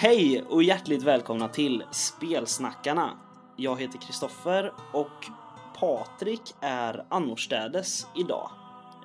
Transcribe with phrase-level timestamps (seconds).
[0.00, 3.18] Hej och hjärtligt välkomna till Spelsnackarna.
[3.56, 5.26] Jag heter Kristoffer och
[5.74, 8.50] Patrik är annorstädes idag.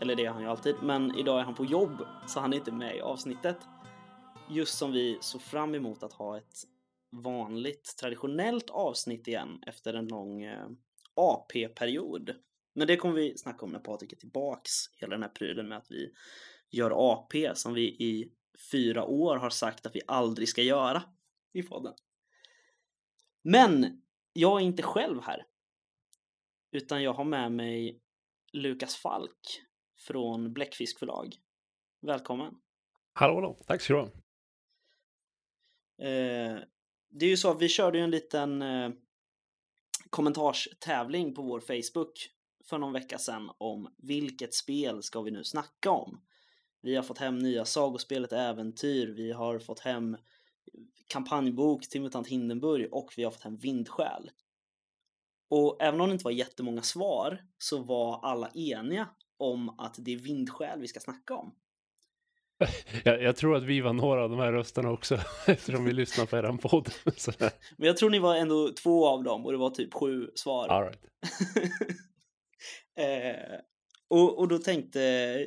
[0.02, 2.58] Eller det är han ju alltid, men idag är han på jobb så han är
[2.58, 3.58] inte med i avsnittet.
[4.50, 6.64] Just som vi såg fram emot att ha ett
[7.12, 10.68] vanligt traditionellt avsnitt igen efter en lång eh,
[11.16, 12.36] AP-period.
[12.76, 14.72] Men det kommer vi snacka om när Patrik är tillbaks.
[14.98, 16.12] Hela den här prylen med att vi
[16.72, 18.32] gör AP som vi i
[18.72, 21.04] fyra år har sagt att vi aldrig ska göra
[21.54, 21.94] i podden.
[23.42, 24.02] Men
[24.34, 25.46] jag är inte själv här.
[26.72, 28.02] Utan jag har med mig
[28.54, 29.62] Lukas Falk
[29.98, 31.36] från Bläckfisk förlag.
[32.02, 32.54] Välkommen!
[33.14, 33.64] Hallå, hallå.
[33.68, 34.08] Tack ska du ha.
[36.08, 36.60] Eh,
[37.10, 38.92] det är ju så att vi körde ju en liten eh,
[40.10, 42.30] kommentarstävling på vår Facebook
[42.66, 46.22] för någon vecka sedan om vilket spel ska vi nu snacka om?
[46.84, 50.18] Vi har fått hem nya Sagospelet Äventyr, vi har fått hem
[51.08, 54.32] kampanjbok till MUTANT Hindenburg och vi har fått hem Vindsjäl.
[55.50, 60.14] Och även om det inte var jättemånga svar så var alla eniga om att det
[60.14, 61.56] är Vindsjäl vi ska snacka om.
[63.04, 66.30] Jag, jag, tror att vi var några av de här rösterna också eftersom vi lyssnade
[66.30, 66.90] på eran podd.
[67.78, 70.68] Men jag tror ni var ändå två av dem och det var typ sju svar.
[70.68, 71.04] All right.
[72.96, 73.60] eh,
[74.14, 75.00] och, och då tänkte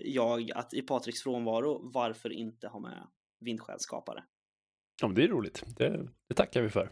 [0.05, 3.06] jag att i Patriks frånvaro, varför inte ha med
[3.41, 4.25] Vindsjälsskapare?
[5.00, 5.62] Ja, men det är roligt.
[5.77, 6.91] Det, det tackar vi för.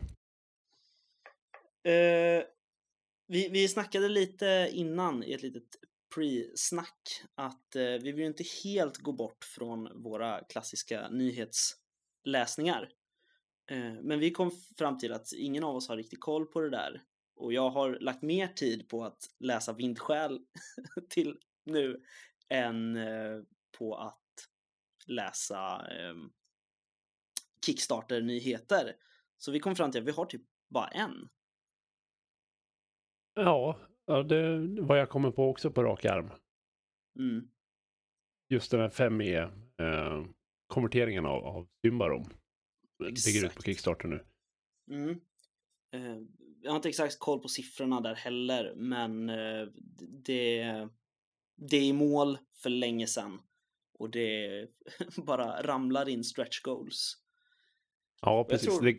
[1.84, 2.45] Eh,
[3.27, 5.69] vi, vi snackade lite innan i ett litet
[6.14, 12.89] pre-snack att eh, vi vill inte helt gå bort från våra klassiska nyhetsläsningar.
[13.70, 16.70] Eh, men vi kom fram till att ingen av oss har riktigt koll på det
[16.70, 17.02] där
[17.36, 20.40] och jag har lagt mer tid på att läsa Vindsjäl
[21.11, 22.02] till nu
[22.48, 23.42] än eh,
[23.79, 24.20] på att
[25.07, 26.14] läsa eh,
[27.67, 28.97] Kickstarter-nyheter.
[29.36, 31.29] Så vi kom fram till att vi har typ bara en.
[33.35, 36.30] Ja, det var jag kommer på också på rak arm.
[37.19, 37.48] Mm.
[38.48, 39.42] Just den här 5E
[39.79, 40.27] eh,
[40.67, 42.25] konverteringen av, av Symbarom.
[42.98, 44.25] Ligger ut på Kickstarter nu.
[44.91, 45.20] Mm.
[45.95, 46.23] Eh,
[46.63, 49.69] jag har inte exakt koll på siffrorna där heller, men eh,
[50.25, 50.89] det,
[51.57, 53.41] det är i mål för länge sedan
[53.98, 54.67] och det
[55.17, 57.17] bara ramlar in stretch goals.
[58.20, 58.69] Ja, precis.
[58.69, 58.83] Tror...
[58.83, 58.98] Det,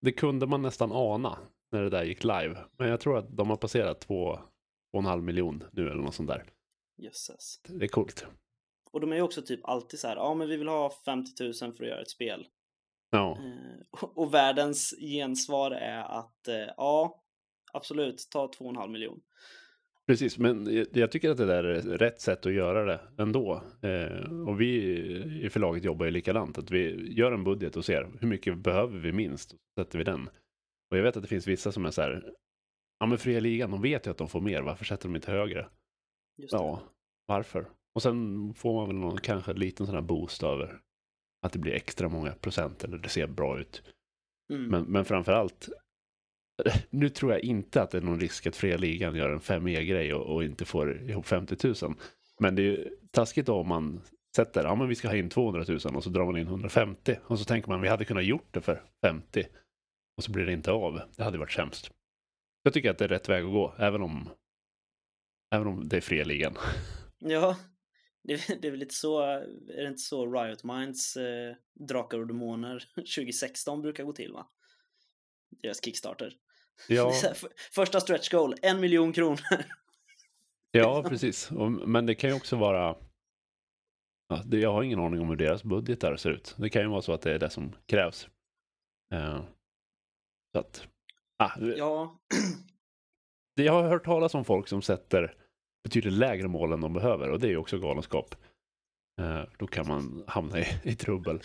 [0.00, 1.38] det, kunde man nästan ana
[1.72, 2.58] när det där gick live.
[2.78, 4.42] Men jag tror att de har passerat två, två
[4.92, 6.44] och en halv miljon nu eller något sånt där.
[6.96, 7.60] Jösses.
[7.68, 8.26] Det är coolt.
[8.90, 11.44] Och de är ju också typ alltid så här, ja men vi vill ha 50
[11.44, 12.46] 000 för att göra ett spel.
[13.10, 13.38] Ja.
[13.38, 17.22] Eh, och världens gensvar är att eh, ja,
[17.72, 19.20] absolut, ta två och en halv miljon.
[20.06, 23.62] Precis, men jag tycker att det där är rätt sätt att göra det ändå.
[23.82, 24.82] Eh, och vi
[25.42, 28.98] i förlaget jobbar ju likadant, att vi gör en budget och ser hur mycket behöver
[28.98, 30.28] vi minst, och sätter vi den.
[30.90, 32.32] Och jag vet att det finns vissa som är så här,
[32.98, 35.30] ja men fria ligan, de vet ju att de får mer, varför sätter de inte
[35.30, 35.68] högre?
[36.36, 36.82] Ja,
[37.26, 37.66] varför?
[37.94, 40.80] Och sen får man väl någon, kanske en liten sån här boost över
[41.46, 43.82] att det blir extra många procent eller det ser bra ut.
[44.52, 44.66] Mm.
[44.66, 45.68] Men, men framför allt
[46.90, 50.14] nu tror jag inte att det är någon risk att fria ligan gör en 5E-grej
[50.14, 51.94] och, och, inte får ihop 50 000.
[52.40, 54.00] Men det är ju taskigt om man
[54.36, 57.16] sätter, ja men vi ska ha in 200 000 och så drar man in 150
[57.22, 59.46] och så tänker man vi hade kunnat gjort det för 50
[60.16, 61.00] och så blir det inte av.
[61.16, 61.90] Det hade varit sämst.
[62.62, 64.28] Jag tycker att det är rätt väg att gå, även om,
[65.54, 66.56] även om det är fria ligan.
[67.18, 67.56] Ja,
[68.22, 71.56] det, det är väl lite så, är det inte så Riot Minds eh,
[71.88, 74.48] Drakar och Demoner 2016 brukar gå till va?
[75.62, 76.36] Deras Kickstarter.
[76.88, 77.12] Ja.
[77.72, 79.64] Första stretch goal, en miljon kronor.
[80.70, 81.50] ja, precis.
[81.86, 82.96] Men det kan ju också vara...
[84.28, 86.54] Ja, jag har ingen aning om hur deras budgetar ser ut.
[86.58, 88.28] Det kan ju vara så att det är det som krävs.
[89.14, 89.40] Uh,
[90.52, 90.88] så att...
[91.38, 92.18] Ah, ja.
[93.54, 95.34] Jag har hört talas om folk som sätter
[95.84, 98.34] betydligt lägre mål än de behöver och det är ju också galenskap.
[99.20, 101.40] Uh, då kan man hamna i, i trubbel.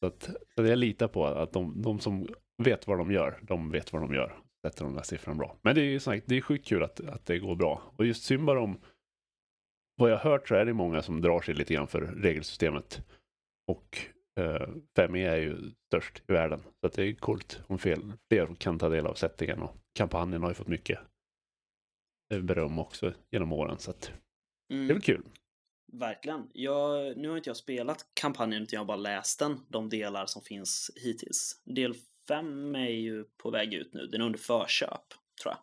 [0.00, 0.22] Så, att,
[0.54, 2.28] så jag litar på att de, de som
[2.62, 5.56] vet vad de gör, de vet vad de gör sätter de där siffrorna bra.
[5.62, 7.82] Men det är ju sagt, det är sjukt kul att, att det går bra.
[7.96, 8.80] Och just Symbarom,
[9.96, 13.02] vad jag har hört så är det många som drar sig lite grann för regelsystemet.
[13.66, 13.98] Och
[14.40, 16.60] eh, 5E är ju störst i världen.
[16.80, 19.62] Så det är coolt om fel, fler kan ta del av sättningen.
[19.62, 20.98] Och kampanjen har ju fått mycket
[22.34, 23.78] eh, beröm också genom åren.
[23.78, 24.12] Så att,
[24.72, 24.86] mm.
[24.86, 25.22] det är väl kul.
[25.92, 26.50] Verkligen.
[26.52, 30.26] Jag, nu har inte jag spelat kampanjen utan jag har bara läst den, de delar
[30.26, 31.62] som finns hittills.
[31.64, 31.94] Del
[32.28, 34.06] 5 är ju på väg ut nu.
[34.06, 35.58] Den är under förköp, tror jag.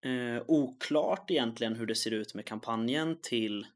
[0.00, 3.66] Eh, oklart egentligen hur det ser ut med kampanjen till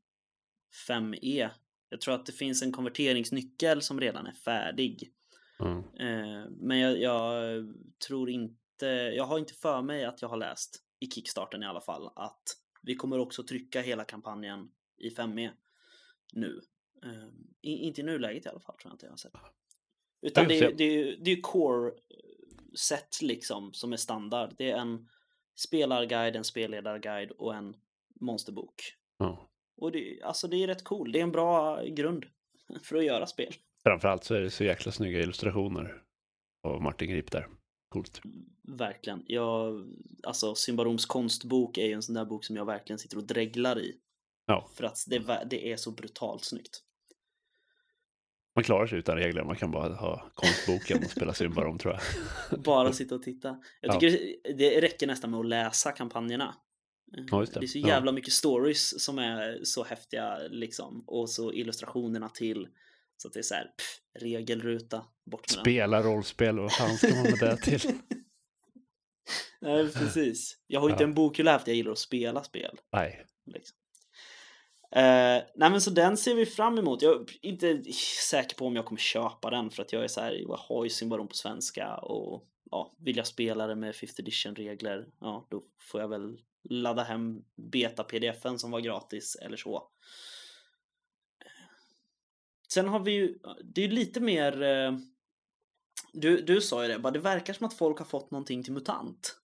[0.89, 1.51] 5E.
[1.89, 5.13] Jag tror att det finns en konverteringsnyckel som redan är färdig.
[5.61, 5.79] Mm.
[5.79, 7.65] Eh, men jag, jag
[8.09, 11.81] tror inte, jag har inte för mig att jag har läst i Kickstarten i alla
[11.81, 12.43] fall att
[12.83, 15.51] vi kommer också trycka hela kampanjen i 5e
[16.33, 16.61] nu.
[17.05, 17.29] Eh,
[17.61, 19.33] inte i nuläget i alla fall tror jag inte jag har sett.
[20.23, 21.93] Utan det, är- det, är det är ju core
[22.75, 24.55] set liksom som är standard.
[24.59, 25.09] Det är en
[25.57, 27.77] spelarguide, en spelledarguide och en
[28.21, 28.83] monsterbok.
[29.19, 29.49] Ja.
[29.77, 31.13] Och det, alltså det är rätt cool.
[31.13, 32.25] Det är en bra grund
[32.83, 33.55] för att göra spel.
[33.83, 36.03] Framförallt så är det så jäkla snygga illustrationer
[36.63, 37.49] av Martin Grip där.
[37.89, 38.21] Coolt.
[38.63, 39.25] Verkligen.
[39.27, 39.87] Jag,
[40.23, 43.79] alltså Symbaroms konstbok är ju en sån där bok som jag verkligen sitter och dreglar
[43.81, 43.97] i.
[44.47, 44.71] Ja.
[44.75, 46.83] För att det, det är så brutalt snyggt.
[48.55, 51.95] Man klarar sig utan regler, man kan bara ha konstboken och spela Symbarom tror
[52.51, 52.61] jag.
[52.65, 53.49] Bara sitta och titta.
[53.81, 54.01] Jag Ja.
[54.01, 56.55] tycker det- det räcker nästan med att läsa kampanjerna.
[57.31, 57.61] Ja, just det.
[57.61, 57.89] det är så Ja.
[57.89, 61.05] jävla mycket stories som är så häftiga liksom.
[61.07, 62.69] Och så illustrationerna till.
[63.17, 65.63] Så att det är så här, pff, regelruta, bort med den.
[65.65, 67.81] Spela rollspel, vad fan ska man med det till?
[69.61, 70.57] Nej, precis.
[70.67, 71.09] Jag har inte Ja.
[71.09, 72.79] en bokhylla för jag gillar att spela spel.
[72.93, 73.27] Nej.
[73.47, 73.77] Liksom.
[74.97, 77.03] Eh, nej men så den ser vi fram emot.
[77.03, 77.83] Jag är inte
[78.31, 80.85] säker på om jag kommer köpa den för att jag är så här, jag har
[80.85, 85.47] ju Symbarom på svenska och ja, vill jag spela det med 5th edition regler, ja
[85.51, 86.39] då får jag väl
[86.71, 89.89] ladda hem beta-pdfen som var gratis eller så.
[92.73, 94.93] Sen har vi ju, det är ju lite mer, eh,
[96.13, 98.73] du, du sa ju det, bara det verkar som att folk har fått någonting till
[98.73, 99.37] MUTANT.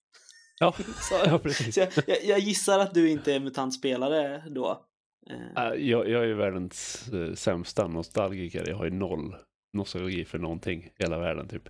[0.59, 0.75] Ja,
[1.09, 1.75] Så, ja precis.
[1.75, 4.88] så jag, jag, jag gissar att du inte är MUTANT-spelare då.
[5.29, 8.69] Eh, Äh, Jag, jag är ju världens eh, sämsta nostalgiker.
[8.69, 9.35] Jag har ju noll
[9.73, 11.69] nostalgi för någonting i hela världen typ.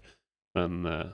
[0.53, 1.07] Men, eh,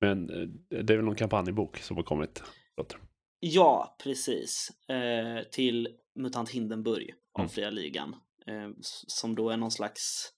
[0.00, 0.48] men eh,
[0.82, 2.42] det är väl någon kampanjbok som har kommit.
[2.74, 2.96] Förlåt.
[3.40, 4.70] Ja, precis.
[4.88, 7.48] Eh, till MUTANT Hindenburg av Mm.
[7.48, 8.16] Fria Ligan.
[8.46, 8.70] Eh,
[9.06, 10.32] som då är någon slags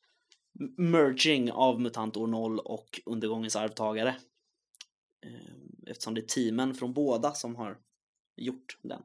[0.76, 4.08] merging av MUTANT år 0 och Undergångens arvtagare.
[5.26, 7.78] Eh, eftersom det är teamen från båda som har
[8.36, 9.02] gjort den.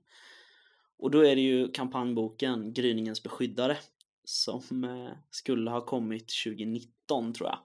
[0.97, 3.77] Och då är det ju kampanjboken Gryningens beskyddare
[4.23, 7.59] som eh, skulle ha kommit 2019 tror jag.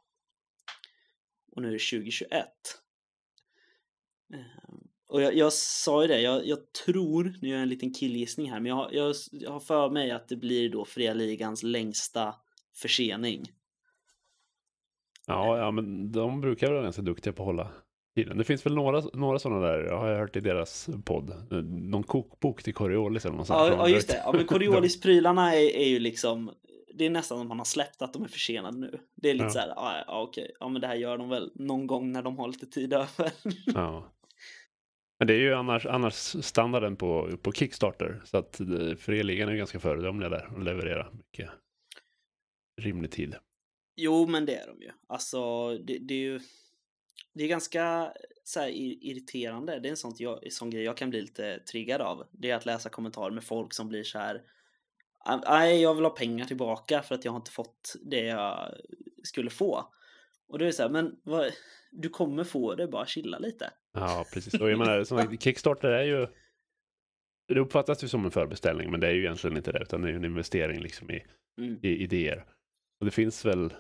[1.53, 2.49] Och nu är det 2021.
[4.35, 7.95] Ehm, och jag, jag sa ju det, jag, jag tror, nu gör jag en liten
[7.95, 11.63] killgissning här, men jag, jag, jag har för mig att det blir då Fria Ligans
[11.63, 12.35] längsta
[12.75, 13.45] försening.
[15.27, 17.73] Ja, ja, men de brukar vara ganska duktiga på att hålla
[18.25, 18.39] tiden.
[18.39, 21.53] Det finns väl några, några sådana där, jag har hört i deras podd.
[21.69, 23.73] Någon kokbok till Coriolis eller något sånt.
[23.73, 24.23] Ja, ja just det.
[24.25, 26.51] Ja, men Coriolis-prylarna är, är ju liksom,
[26.95, 28.99] det är nästan som man har släppt att de är försenade nu.
[29.17, 29.51] Det är lite Ja.
[29.51, 32.23] så här, ja, ja okej, ja men det här gör de väl någon gång när
[32.23, 33.33] de har lite tid över.
[33.75, 34.13] Ja.
[35.19, 36.15] Men det är ju annars, annars
[36.45, 38.21] standarden på, på Kickstarter.
[38.25, 41.51] Så att eh, Freligan är ju ganska föredömliga där och levererar mycket
[42.81, 43.35] rimlig tid.
[43.97, 44.91] Jo, men det är de ju.
[45.09, 46.41] Alltså, det, det är ju
[47.35, 48.13] det är ganska
[48.45, 49.81] så här, ir- irriterande.
[49.81, 52.27] Det är en sån, jag, sån grej jag kan bli lite triggad av.
[52.33, 54.43] Det är att läsa kommentarer med folk som blir så här.
[55.47, 58.75] Nej, jag vill ha pengar tillbaka för att jag har inte fått det jag
[59.23, 59.93] skulle få.
[60.49, 61.53] Och då är det så här, men vad,
[61.91, 63.71] du kommer få det, bara chilla lite.
[63.93, 64.61] Ja, precis.
[64.61, 66.27] Och jag menar, sagt, Kickstarter är ju...
[67.49, 70.09] Det uppfattas ju som en förbeställning, men det är ju egentligen inte det, utan det
[70.09, 71.23] är ju en investering liksom i,
[71.59, 71.79] Mm.
[71.83, 72.45] i idéer.
[73.01, 73.75] Och det finns väl...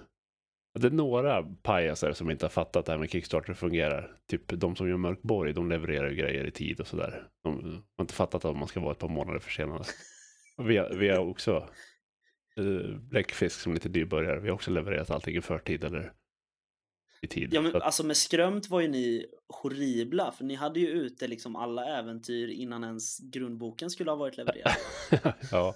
[0.79, 4.17] Det är några pajaser som inte har fattat det här med Kickstarter fungerar.
[4.31, 7.29] Typ de som gör Mörkborg, de levererar ju grejer i tid och sådär.
[7.45, 9.85] De har inte fattat att man ska vara ett par månader försenade.
[10.59, 11.69] Vi, har, vi har också
[12.57, 14.41] eh, Bläckfisk som lite nybörjare.
[14.41, 16.13] Vi har också levererat allting i förtid eller
[17.23, 17.49] i tid.
[17.55, 19.27] Ja, men att- alltså med Skrömt var ju ni
[19.63, 24.37] horribla, för ni hade ju ute liksom alla äventyr innan ens grundboken skulle ha varit
[24.37, 24.73] levererad.
[25.53, 25.75] ja,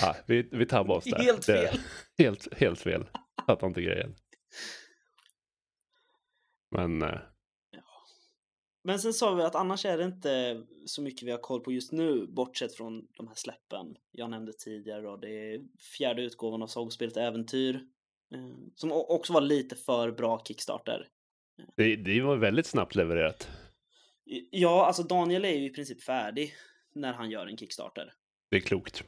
[0.00, 1.18] ja vi, vi tabbade oss där.
[1.18, 1.78] Helt Det- fel.
[2.18, 3.04] Helt, helt fel.
[3.46, 4.14] Fattar inte grejen.
[6.70, 7.18] Men eh,
[8.84, 11.72] Men sen sa vi att annars är det inte så mycket vi har koll på
[11.72, 15.02] just nu, bortsett från de här släppen jag nämnde tidigare.
[15.02, 15.16] Då.
[15.16, 15.60] Det är
[15.98, 17.74] fjärde utgåvan av sagospelet Äventyr,
[18.34, 21.08] eh, som också var lite för bra Kickstarter.
[21.76, 23.48] det, det var väldigt snabbt levererat.
[24.50, 26.54] Ja, alltså Daniel är ju i princip färdig
[26.94, 28.12] när han gör en Kickstarter.
[28.50, 29.04] Det är klokt.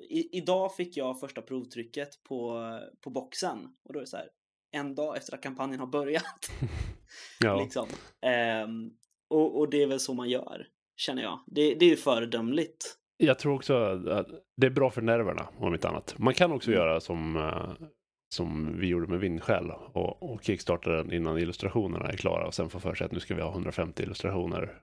[0.00, 2.62] I, idag fick jag första provtrycket på,
[3.04, 4.28] på boxen och då är det så här,
[4.70, 6.50] en dag efter att kampanjen har börjat.
[7.40, 7.88] Ja, liksom.
[8.26, 8.90] Ehm,
[9.30, 11.40] och, och det är väl så man gör, känner jag.
[11.46, 12.96] Det, det är ju föredömligt.
[13.16, 14.26] jag tror också att
[14.56, 16.14] det är bra för nerverna, om inte annat.
[16.18, 16.80] Man kan också Mm.
[16.80, 17.86] göra som, eh,
[18.34, 22.70] som vi gjorde med Vindskäl och, och kickstarta den innan illustrationerna är klara och sen
[22.70, 24.82] få för sig att nu ska vi ha 150 illustrationer.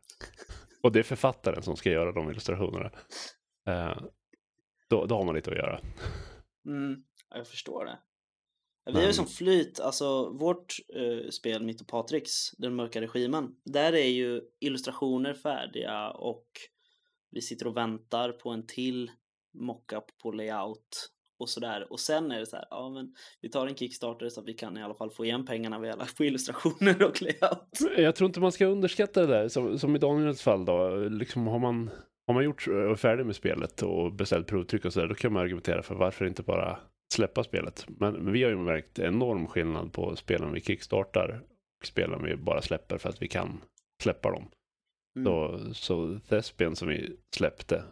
[0.83, 2.91] Och det är författaren som ska göra de illustrationerna.
[3.67, 3.97] Eh,
[4.89, 5.79] då, då har man lite att göra.
[6.65, 7.99] Mm, ja, jag förstår det.
[8.85, 13.55] Vi har ju som flyt, alltså vårt eh, spel, mitt och Patriks, Den mörka regimen,
[13.65, 16.47] där är ju illustrationer färdiga och
[17.31, 19.11] vi sitter och väntar på en till
[19.53, 21.91] mockup på layout och sådär.
[21.91, 24.53] Och sen är det så här, ja men vi tar en Kickstarter så att vi
[24.53, 27.97] kan i alla fall få igen pengarna vi har lagt på illustrationer och layout.
[27.97, 29.47] Jag tror inte man ska underskatta det där.
[29.47, 31.89] Som, som i Daniels fall då, liksom har man,
[32.27, 35.43] har man gjort eh, färdigt med spelet och beställt provtryck och sådär, då kan man
[35.43, 36.79] argumentera för varför inte bara
[37.13, 37.85] släppa spelet.
[37.87, 41.41] Men, men vi har ju märkt enorm skillnad på spelen vi kickstartar
[41.79, 43.61] och spelen vi bara släpper för att vi kan
[44.03, 44.47] släppa dem.
[45.15, 45.25] Mm.
[45.25, 47.83] Så, så Thespian som vi släppte,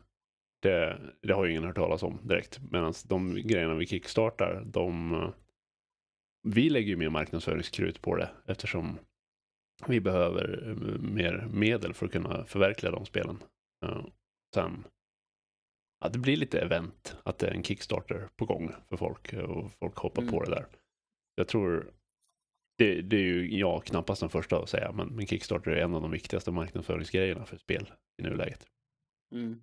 [0.61, 2.59] det, det har ju ingen hört talas om direkt.
[2.71, 5.13] Medan de grejerna vi kickstartar, de...
[5.13, 5.29] eh,
[6.47, 8.99] Vi lägger ju mer marknadsföringskrut på det eftersom
[9.87, 13.37] vi behöver eh, mer medel för att kunna förverkliga de spelen.
[14.57, 14.83] Eh, Sen,
[16.01, 19.71] ja, det blir lite event, att det är en Kickstarter på gång för folk och
[19.79, 20.33] folk hoppar Mm.
[20.33, 20.65] på det där.
[21.35, 21.91] Jag tror,
[22.77, 25.93] det, det är ju jag knappast den första att säga, men, men Kickstarter är en
[25.95, 27.91] av de viktigaste marknadsföringsgrejerna för spel
[28.21, 28.65] i nuläget.
[29.35, 29.61] Mm.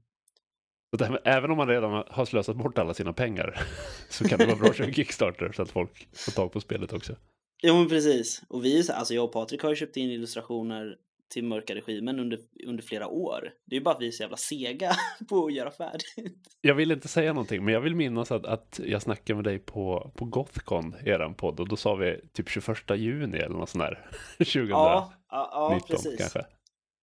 [0.99, 3.61] Så här- även om man redan har slösat bort alla sina pengar
[4.09, 6.93] så kan det vara bra att köra Kickstarter så att folk får tag på spelet
[6.93, 7.17] också.
[7.63, 8.43] Jo men precis.
[8.49, 10.99] Och vi alltså jag och Patrik har ju köpt in illustrationer
[11.31, 13.53] till mörka regimen under, under flera år.
[13.67, 14.93] Det är ju bara att vi är så jävla sega
[15.29, 16.57] på att göra färdigt.
[16.61, 19.59] Jag vill inte säga någonting, men jag vill minnas att, att jag snackade med dig
[19.59, 23.85] på, på Gothcon, eran podd, och då sa vi typ 21 juni eller något sånt
[23.85, 24.07] där.
[24.39, 26.19] 2019 Ja, ja, ja precis.
[26.19, 26.39] kanske.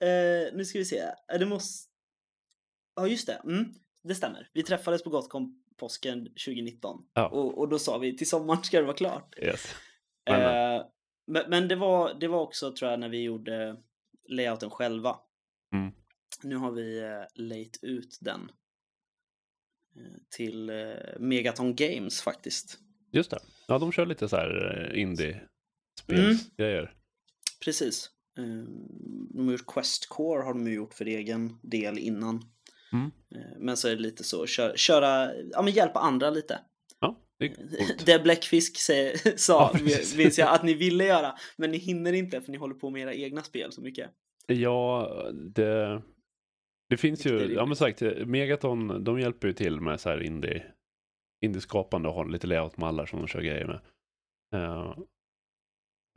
[0.03, 0.99] Eh, nu ska vi se.
[1.33, 1.89] Eh, Det måste...
[2.95, 3.41] Ja, just det.
[3.43, 4.49] Mm, det stämmer.
[4.53, 6.97] Vi träffades på Gothcon påsken 2019.
[7.13, 7.27] Ja.
[7.27, 9.35] Och, och då sa vi till sommaren ska det vara klart.
[9.41, 9.75] Yes.
[10.29, 10.75] Men, men.
[10.75, 10.85] Eh,
[11.27, 13.77] men, men det, var, det var också tror jag när vi gjorde
[14.27, 15.15] layouten själva.
[15.73, 15.91] Mm.
[16.43, 18.51] Nu har vi eh, layt ut den
[19.95, 20.75] eh, till eh,
[21.19, 22.79] Megaton Games faktiskt.
[23.11, 23.39] Just det.
[23.67, 26.93] Ja, de kör lite så här indie-spelsgrejer.
[27.63, 28.09] Precis.
[28.37, 28.43] Eh,
[29.33, 32.45] De har gjort Quest Core har de gjort för egen del innan.
[32.93, 33.11] Mm.
[33.57, 36.59] Men så är det lite så, kö- köra, ja men hjälpa andra lite.
[37.39, 37.55] Det.
[38.05, 39.79] Det Bläckfisk sä- sa, Ja,
[40.17, 41.33] minns jag, att ni ville göra.
[41.57, 44.09] Men ni hinner inte för ni håller på med era egna spel så mycket.
[44.47, 46.01] Ja, det,
[46.89, 50.63] det finns ju, ja men sagt, Megaton, de hjälper ju till med så här indie,
[51.45, 53.79] indie-skapande och har lite layout-mallar som de kör grejer med.
[54.55, 54.97] Uh,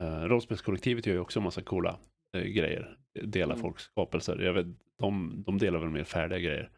[0.03, 1.99] uh, Rollspelskollektivet gör ju också en massa coola
[2.37, 3.61] eh, grejer, delar Mm.
[3.61, 4.39] folks skapelser.
[4.39, 4.65] Jag vet,
[4.99, 6.71] de, de delar väl mer färdiga grejer.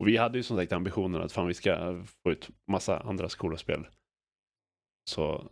[0.00, 3.28] Och vi hade ju som sagt ambitionen att fan vi ska få ut massa andra
[3.28, 3.86] coola spel.
[5.10, 5.50] Så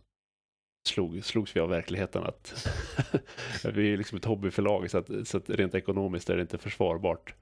[0.87, 2.67] slog, slogs vi av verkligheten att
[3.73, 7.35] vi är liksom ett hobbyförlag så att, så att rent ekonomiskt är det inte försvarbart.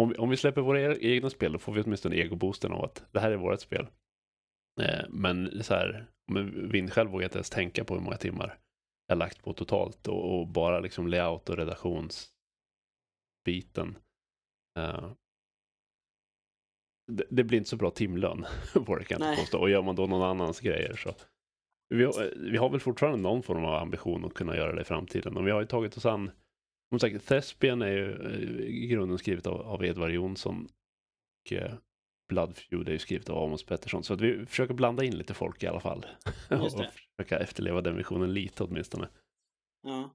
[0.00, 2.84] Om, vi- om vi släpper våra e-, egna spel då får vi åtminstone egoboosten av
[2.84, 3.86] att det här är vårt spel.
[4.80, 8.58] Eh, men så här, men Vind själv vågar inte ens tänka på hur många timmar
[9.06, 13.98] jag lagt på totalt och, och bara liksom layout och redaktionsbiten.
[14.78, 15.10] Eh,
[17.06, 18.46] det, blir inte så bra timlön
[18.86, 19.58] på det kan jag inte påstå.
[19.58, 21.14] Och gör man då någon annans grejer så
[21.88, 24.84] vi har, vi har väl fortfarande någon form av ambition att kunna göra det i
[24.84, 25.36] framtiden.
[25.36, 26.30] Och vi har ju tagit oss an,
[26.88, 30.68] som sagt, Thespian är ju eh, i grunden skrivet av, av Edvard Jonsson.
[31.44, 31.74] Och eh,
[32.28, 34.04] Bloodfeud är ju skrivet av Amos Pettersson.
[34.04, 36.06] Så att vi försöker blanda in lite folk i alla fall.
[36.50, 36.84] Och
[37.16, 39.08] försöka efterleva den visionen lite åtminstone.
[39.82, 40.14] Ja.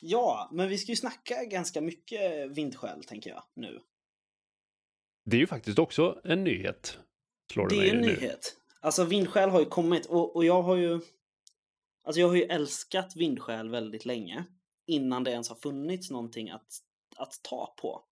[0.00, 3.80] Ja, men vi ska ju snacka ganska mycket vindskäl tänker jag nu.
[5.30, 6.98] Det är ju faktiskt också en nyhet.
[7.52, 8.06] Slår Det är en nu.
[8.06, 8.56] nyhet.
[8.80, 11.00] Alltså vindskäl har ju kommit och, och jag har ju
[12.04, 14.44] Alltså jag har ju älskat vindskäl väldigt länge
[14.86, 16.78] innan det ens har funnits någonting att,
[17.16, 18.04] att ta på.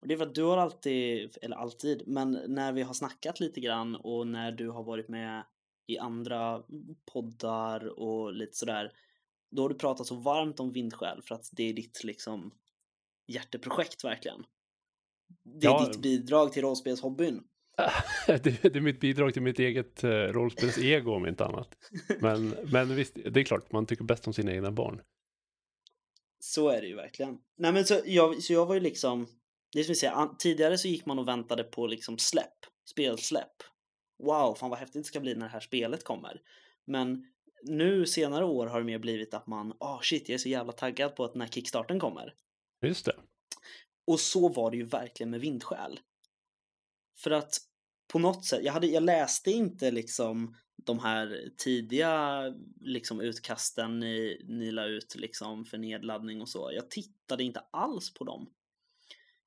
[0.00, 3.40] Och det är för att du har alltid, eller alltid, men när vi har snackat
[3.40, 5.44] lite grann och när du har varit med
[5.86, 6.62] i andra
[7.12, 8.92] poddar och lite sådär,
[9.50, 12.54] då har du pratat så varmt om vindskäl för att det är ditt liksom
[13.26, 14.44] hjärteprojekt verkligen.
[15.44, 15.86] Det är Ja.
[15.88, 17.42] ditt bidrag till rollspelshobbyn.
[18.26, 21.68] det, det är mitt bidrag till mitt eget eh, rollspelsego om inte annat.
[22.20, 25.00] Men, men visst, det är klart, man tycker bäst om sina egna barn.
[26.40, 27.38] Så är det ju verkligen.
[27.58, 29.26] Nej men så jag, så jag var ju liksom,
[29.72, 32.56] det som vi säger, tidigare så gick man och väntade på liksom släpp,
[32.90, 33.52] spelsläpp.
[34.22, 36.40] Wow, fan vad häftigt det ska bli när det här spelet kommer.
[36.86, 37.24] Men
[37.62, 40.48] nu senare år har det mer blivit att man, ah oh, shit jag är så
[40.48, 42.34] jävla taggad på att när kickstarten kommer.
[42.82, 43.12] Just det.
[44.10, 46.00] Och så var det ju verkligen med vindskäl.
[47.16, 47.58] För att
[48.12, 52.42] på något sätt, jag, hade, jag läste inte liksom de här tidiga
[52.80, 56.70] liksom utkasten ni, ni la ut liksom för nedladdning och så.
[56.72, 58.50] Jag tittade inte alls på dem.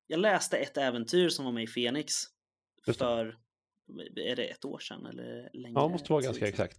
[0.07, 2.13] Jag läste ett äventyr som var med i Fenix
[2.85, 2.93] det.
[2.93, 3.37] för,
[4.15, 5.79] är det ett år sedan eller längre?
[5.79, 6.77] Ja, måste vara ganska exakt.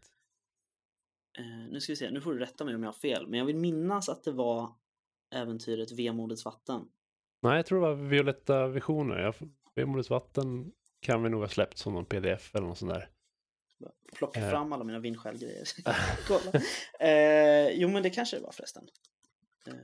[1.38, 3.38] Eh, nu ska vi se, nu får du rätta mig om jag har fel, men
[3.38, 4.74] jag vill minnas att det var
[5.30, 6.88] äventyret Vemodets vatten.
[7.44, 9.18] Nej, jag tror det var Violetta Visioner.
[9.18, 9.34] Jag,
[9.74, 13.08] Vemodets vatten kan vi nog ha släppt som någon pdf eller något sånt där.
[14.16, 14.50] Plocka Eh.
[14.50, 15.64] fram alla mina vindskällgrejer.
[16.28, 16.60] Kolla.
[17.00, 18.88] Eh, jo, men det kanske det var förresten.
[19.66, 19.74] Eh,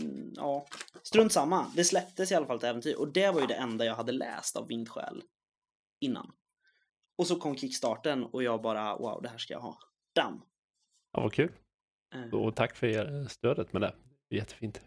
[0.00, 0.66] mm, ja,
[1.02, 1.66] strunt samma.
[1.76, 4.12] Det släpptes i alla fall ett äventyr och det var ju det enda jag hade
[4.12, 5.22] läst av vindskäl
[6.00, 6.32] innan.
[7.18, 9.78] Och så kom kickstarten och jag bara wow, det här ska jag ha.
[10.14, 10.42] Damn.
[11.12, 11.52] Ja, vad kul.
[12.14, 13.94] Eh, Och tack för er stödet med det.
[14.30, 14.82] Jättefint.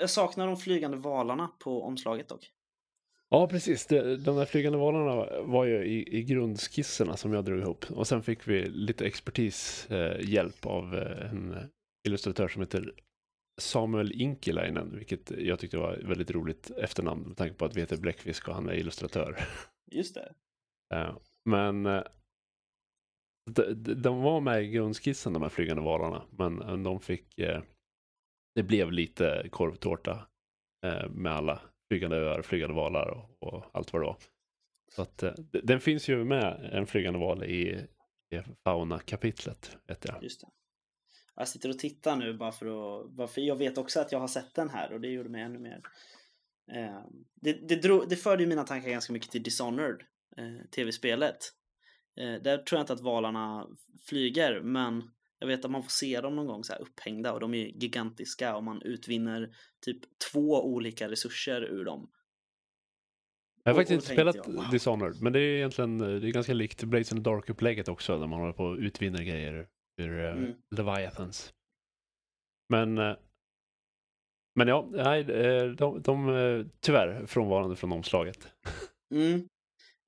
[0.00, 2.52] Jag, saknar de flygande valarna på omslaget dock.
[3.28, 3.86] Ja, precis.
[3.86, 7.84] Det, de där flygande valarna var ju i, i grundskisserna som jag drog ihop.
[7.90, 11.56] Och sen fick vi lite expertishjälp eh, hjälp av eh, en
[12.08, 12.92] illustratör som heter
[13.60, 17.96] Samuel Inkilainen, vilket jag tyckte var väldigt roligt efternamn med tanke på att vi heter
[17.96, 19.40] Bläckfisk och han är illustratör.
[19.92, 20.32] Just det.
[20.94, 22.02] Eh, Men eh,
[23.50, 27.38] de, de- de var med i grundskissen de här flygande valarna, men de fick,
[28.56, 30.26] det blev lite korvtårta
[30.86, 34.16] eh, med alla flygande öar, flygande valar och, och allt vad det var.
[34.94, 35.32] Så att eh,
[35.62, 37.86] den finns ju med, en flygande val i,
[38.30, 40.22] i fauna-kapitlet, vet jag.
[40.22, 40.46] Just det.
[41.34, 44.18] Jag sitter och tittar nu bara för att, bara för jag vet också att jag
[44.18, 45.82] har sett den här och det gjorde mig ännu mer.
[46.72, 47.00] Eh,
[47.34, 50.02] det, det, drog, det förde ju mina tankar ganska mycket till Dishonored,
[50.36, 51.38] eh, tv-spelet.
[52.20, 53.66] Eh, där tror jag inte att valarna
[54.08, 57.40] flyger, men jag vet att man får se dem någon gång så här upphängda och
[57.40, 59.98] de är gigantiska och man utvinner typ
[60.32, 62.10] två olika resurser ur dem.
[63.64, 64.70] Jag har faktiskt inte spelat jag, wow.
[64.70, 68.40] Dishonored, men det är egentligen det är ganska likt Blades the Dark-upplägget också, där man
[68.40, 69.68] håller på och utvinner grejer
[70.00, 70.54] ur eh, Mm.
[70.76, 71.52] Leviathans.
[72.68, 73.16] Men, eh,
[74.54, 78.52] men ja, nej, eh, de, de eh, tyvärr frånvarande från omslaget.
[79.14, 79.48] Mm.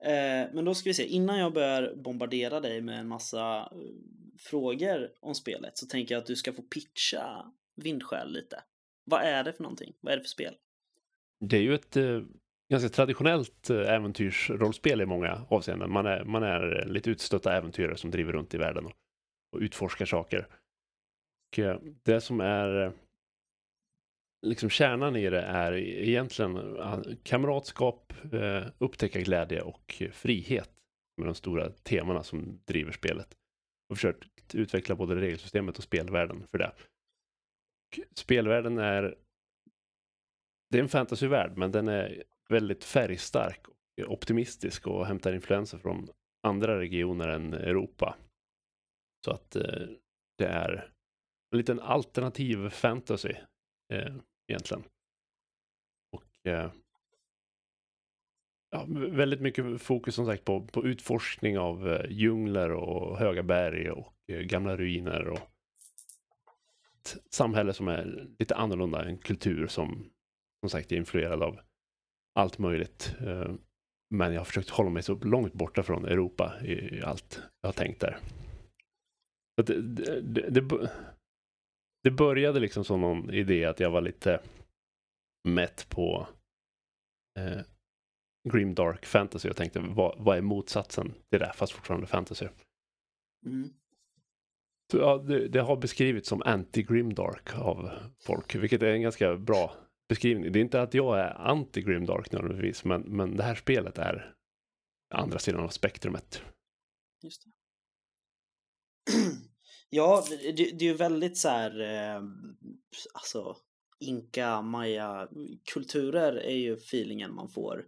[0.05, 3.73] Eh, men då ska vi se, innan jag börjar bombardera dig med en massa
[4.39, 8.63] frågor om spelet så tänker jag att du ska få pitcha Vindskäl lite.
[9.05, 9.95] Vad är det för någonting?
[10.01, 10.55] Vad är det för spel?
[11.41, 12.23] Det är ju ett eh,
[12.71, 15.93] ganska traditionellt eh, äventyrsrollspel i många avseenden.
[15.93, 18.93] Man är, man är lite utstötta äventyrare som driver runt i världen och,
[19.53, 20.49] och utforskar saker.
[21.49, 22.93] Och, eh, det som är eh,
[24.47, 30.71] liksom kärnan i det är e-, egentligen eh, kamratskap, eh, upptäckarglädje och frihet
[31.17, 33.38] med de stora temana som driver spelet.
[33.89, 36.73] Och försökt utveckla både regelsystemet och spelvärlden för det.
[38.15, 39.19] Spelvärlden är
[40.71, 46.09] det är en fantasyvärld, men den är väldigt färgstark och optimistisk och hämtar influenser från
[46.43, 48.17] andra regioner än Europa.
[49.25, 49.89] Så att eh,
[50.39, 50.93] det är
[51.53, 53.35] en liten alternativ fantasy
[53.93, 54.15] eh,
[54.49, 54.85] egentligen.
[56.13, 56.73] Och eh,
[58.71, 63.91] ja, väldigt mycket fokus som sagt på, på utforskning av eh, djungler och höga berg
[63.91, 65.39] och eh, gamla ruiner och
[67.01, 70.11] ett samhälle som är lite annorlunda, en kultur som
[70.61, 71.61] som sagt är influerad av
[72.35, 73.17] allt möjligt.
[73.21, 73.55] Eh,
[74.11, 77.73] Men jag har försökt hålla mig så långt borta från Europa i allt jag har
[77.73, 78.19] tänkt där.
[79.57, 80.91] Det, det, det,
[82.03, 84.41] det, började liksom som någon idé att jag var lite
[85.49, 86.29] mätt på
[87.39, 87.61] eh,
[88.49, 89.49] Grim Dark Fantasy.
[89.49, 92.47] Jag tänkte, vad, vad är motsatsen till det, fast fortfarande fantasy?
[93.47, 93.71] Mm.
[94.91, 97.91] Så, ja, det, det har beskrivits som anti-grimdark av
[98.27, 99.75] folk, vilket är en ganska bra
[100.09, 100.53] beskrivning.
[100.53, 104.35] Det är inte att jag är anti-grimdark nödvändigtvis, men, men det här spelet är
[105.15, 106.43] andra sidan av spektrumet.
[107.23, 107.51] Just det.
[109.91, 112.23] Ja, det, det är ju väldigt så här, eh,
[113.15, 113.57] alltså
[114.01, 115.29] inka, maya
[115.73, 117.87] kulturer är ju feelingen man får.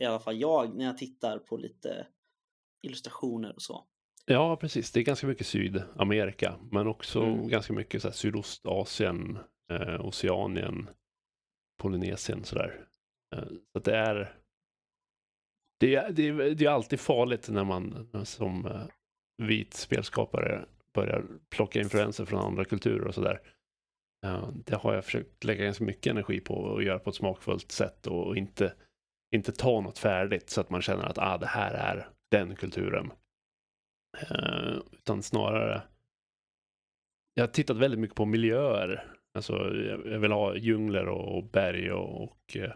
[0.00, 2.06] I alla fall jag när jag tittar på lite
[2.86, 3.86] illustrationer och så.
[4.26, 4.92] Ja, precis.
[4.92, 7.48] Det är ganska mycket Sydamerika, men också Mm.
[7.48, 9.38] ganska mycket så här Sydostasien,
[9.72, 10.88] eh, Oceanien,
[11.82, 12.86] Polynesien sådär.
[13.36, 14.36] Eh, så det är
[15.80, 18.86] det är, det, är, det är alltid farligt när man som eh,
[19.42, 23.40] vit spelskapare börjar plocka influenser från andra kulturer och sådär.
[24.26, 27.72] Eh, det har jag försökt lägga ganska mycket energi på och göra på ett smakfullt
[27.72, 28.74] sätt och, och inte,
[29.32, 33.12] inte ta något färdigt så att man känner att ah, det här är den kulturen.
[34.18, 35.82] Eh, utan snarare
[37.34, 39.04] jag har tittat väldigt mycket på miljöer.
[39.34, 42.72] Alltså jag jag vill ha djungler och, och berg och, och eh,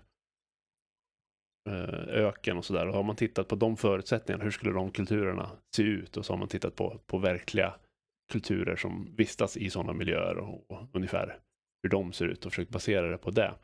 [1.68, 2.88] eh, öken och sådär.
[2.88, 6.16] Och har man tittat på de förutsättningarna, hur skulle de kulturerna se ut?
[6.16, 7.74] Och så har man tittat på, på verkliga
[8.32, 11.38] kulturer som vistas i sådana miljöer och, och ungefär
[11.82, 13.54] hur de ser ut och försökt basera det på det.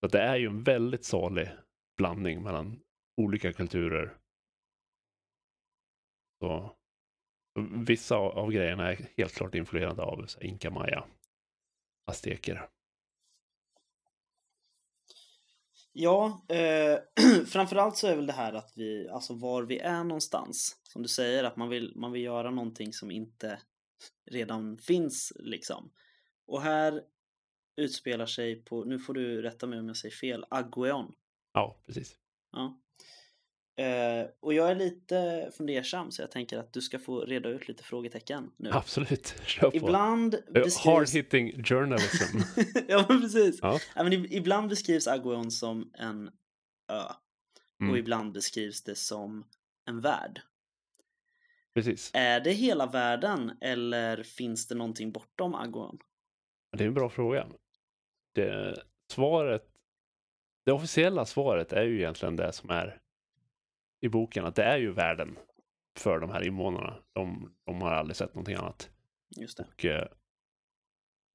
[0.00, 1.48] Så att det är ju en väldigt salig
[1.96, 2.80] blandning mellan
[3.16, 4.16] olika kulturer.
[6.38, 6.76] Så
[7.86, 11.04] Vissa av, grejerna är helt klart influerade av Inka Maya,
[12.06, 12.68] azteker.
[15.92, 16.98] Ja, eh,
[17.46, 20.80] framförallt så är väl det här att vi, alltså var vi är någonstans.
[20.82, 23.60] Som du säger, att man vill, man vill göra någonting som inte
[24.30, 25.90] redan finns liksom.
[26.46, 27.02] Och här
[27.76, 31.14] utspelar sig på, nu får du rätta mig om jag säger fel, Agueon.
[31.56, 32.16] Ja, precis.
[32.52, 32.80] Ja.
[33.84, 37.68] Eh, och jag är lite fundersam så jag tänker att du ska få reda ut
[37.68, 38.70] lite frågetecken nu.
[38.72, 39.76] Absolut, kör på.
[39.76, 40.76] Ibland Eh, beskrivs...
[40.84, 42.38] Hard-hitting journalism.
[42.88, 43.58] ja, men precis.
[43.62, 43.78] Ja.
[43.94, 46.26] Ja, men ib- ibland beskrivs Agueon som en
[46.92, 47.02] ö.
[47.78, 47.96] Och Mm.
[47.96, 49.46] ibland beskrivs det som
[49.86, 50.40] en värld.
[51.74, 52.10] Precis.
[52.14, 55.98] Är det hela världen eller finns det någonting bortom Agueon?
[56.76, 57.46] Det är en bra fråga.
[58.34, 58.76] Det,
[59.12, 59.62] svaret,
[60.66, 63.00] det officiella svaret är ju egentligen det som är
[64.00, 65.38] i boken, att det är ju världen
[65.98, 66.96] för de här invånarna.
[67.12, 68.90] De, de har aldrig sett någonting annat.
[69.36, 69.64] Just det.
[69.64, 70.08] Och eh,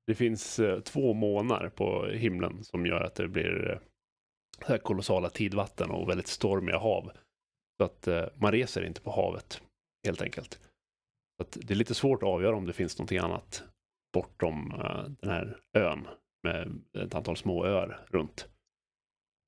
[0.08, 3.82] det finns eh, två månar på himlen som gör att det blir
[4.68, 7.12] eh, kolossala tidvatten och väldigt stormiga hav.
[7.78, 9.62] Så att eh, man reser inte på havet,
[10.06, 10.60] helt enkelt.
[11.38, 13.64] Så att det är lite svårt att avgöra om det finns någonting annat
[14.14, 16.08] bortom eh, den här ön
[16.44, 18.48] med ett antal små öar runt.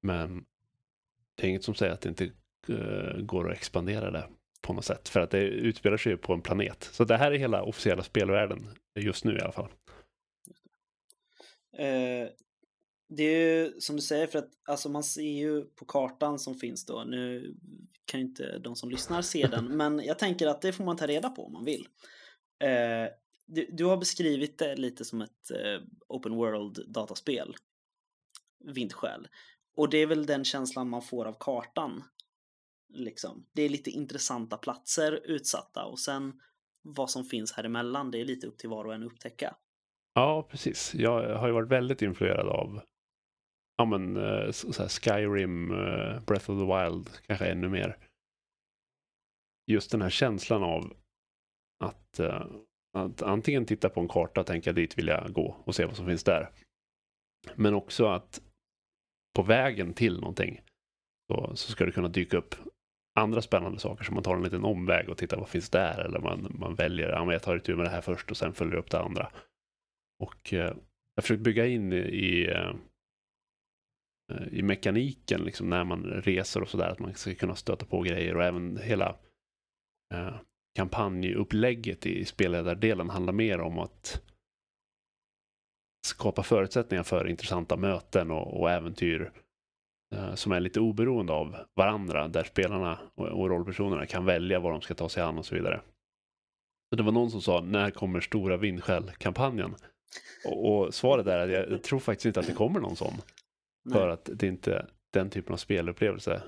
[0.04, 0.46] Men
[1.36, 2.32] det är inget som säger att det inte
[2.68, 4.28] eh, går att expandera det
[4.62, 5.10] på något sätt.
[5.10, 6.90] För att det utspelar sig ju på en planet.
[6.92, 9.70] Så det här är hela officiella spelvärlden just nu i alla fall.
[11.78, 12.30] Eh,
[13.10, 16.56] det är ju som du säger för att alltså man ser ju på kartan som
[16.56, 17.04] finns då.
[17.04, 17.56] Nu
[18.06, 20.98] kan ju inte de som lyssnar se den, men jag tänker att det får man
[20.98, 21.88] ta reda på om man vill.
[22.60, 23.12] Eh,
[23.46, 27.56] du, du har beskrivit det lite som ett eh, open world dataspel.
[28.66, 29.28] Vindskäl.
[29.76, 32.04] Och det är väl den känslan man får av kartan.
[32.94, 33.46] Liksom.
[33.54, 36.42] Det är lite intressanta platser utsatta och sen
[36.84, 39.56] vad som finns här emellan, det är lite upp till var och en att upptäcka.
[40.14, 40.94] Ja, precis.
[40.96, 42.82] Jag eh, har ju varit väldigt influerad av
[43.78, 47.98] ja, men, eh, så här Skyrim, eh, Breath of the Wild, kanske ännu mer.
[49.72, 50.94] Just den här känslan av
[51.84, 52.20] att,
[52.98, 55.96] att antingen titta på en karta och tänka dit vill jag gå och se vad
[55.96, 56.52] som finns där.
[57.56, 58.42] Men också att
[59.36, 60.62] på vägen till någonting
[61.28, 62.56] så, så ska det kunna dyka upp
[63.16, 66.20] andra spännande saker Så man tar en liten omväg och tittar vad finns där eller
[66.20, 68.76] man, man väljer, ja men jag tar itu med det här först och sen följer
[68.76, 69.32] upp det andra.
[70.20, 70.76] Och eh,
[71.16, 72.74] jag försökt bygga in i, i, eh,
[74.52, 78.36] i mekaniken liksom när man reser och sådär att man ska kunna stöta på grejer
[78.36, 79.16] och även hela
[80.14, 80.36] eh,
[80.76, 84.24] kampanjupplägget i spelledardelen handlar mer om att
[86.06, 89.32] skapa förutsättningar för intressanta möten och, och äventyr
[90.16, 94.72] eh, som är lite oberoende av varandra där spelarna och, och rollpersonerna kan välja vad
[94.72, 95.82] de ska ta sig an och så vidare.
[96.90, 99.76] Så det var någon som sa, när kommer Stora Vindskäl-kampanjen?
[100.46, 103.14] Och, och svaret är att jag, jag tror faktiskt inte att det kommer någon sån.
[103.86, 103.94] Nej.
[103.94, 106.44] För att det är inte den typen av spelupplevelse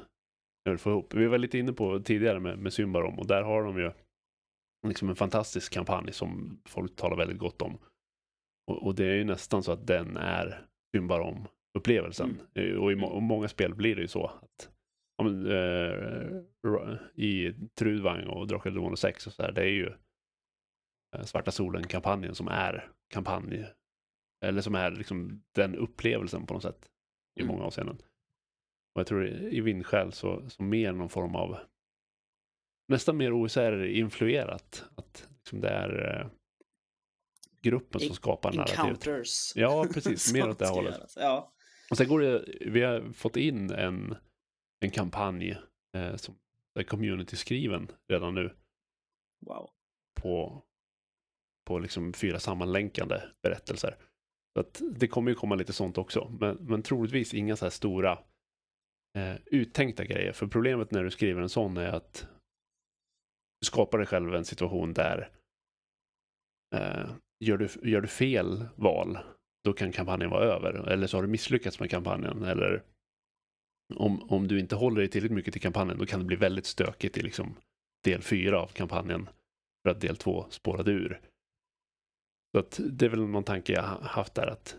[0.64, 1.14] jag vill få ihop.
[1.14, 3.92] Vi var lite inne på tidigare med, med Symbarom och där har de ju
[4.88, 7.78] liksom en fantastisk kampanj som folk talar väldigt gott om.
[8.68, 12.42] Och, och det är ju nästan så att den är Symbarom-upplevelsen.
[12.56, 14.70] Eh, Och i må, och många spel blir det ju så att
[15.18, 19.66] ja, men, eh, i Trudvang och Drakar och Demoner 6 och så där, det är
[19.74, 19.88] ju
[21.16, 23.66] eh, Svarta Solen-kampanjen som är kampanj
[24.46, 26.90] eller som är liksom den upplevelsen på något sätt
[27.40, 27.56] i Mm.
[27.56, 27.98] många avseenden.
[28.96, 31.58] Och jag tror i Vindskäl så, så mer någon form av
[32.88, 34.86] nästan mer OSR-influerat.
[34.96, 36.28] Att liksom det är eh,
[37.66, 38.80] gruppen som skapar narrativet.
[38.80, 39.54] Encounters.
[39.56, 40.34] Ja, precis.
[40.34, 41.14] Mer åt det hållet.
[41.16, 41.54] Ja.
[41.92, 44.16] Och sen går det, vi har fått in en,
[44.80, 45.58] en kampanj
[45.98, 46.36] eh, som
[46.80, 48.56] är community-skriven redan nu
[49.46, 49.70] Wow.
[50.22, 50.64] på,
[51.68, 53.98] på liksom fyra sammanlänkande berättelser.
[54.54, 57.70] Så att det kommer ju komma lite sånt också, men, men troligtvis inga så här
[57.70, 58.12] stora
[59.18, 60.32] eh, uttänkta grejer.
[60.32, 62.28] För problemet när du skriver en sån är att
[63.62, 65.30] du skapar dig själv en situation där
[66.76, 69.18] eh, gör, du, gör du fel val,
[69.64, 70.90] då kan kampanjen vara över.
[70.90, 72.44] Eller så har du misslyckats med kampanjen.
[72.44, 72.84] Eller
[73.96, 76.66] om, om du inte håller dig tillräckligt mycket till kampanjen, då kan det bli väldigt
[76.66, 77.56] stökigt i liksom
[78.04, 79.30] del fyra av kampanjen
[79.84, 81.22] för att del två spårade ur.
[82.52, 84.78] Så att det är väl någon tanke jag haft där att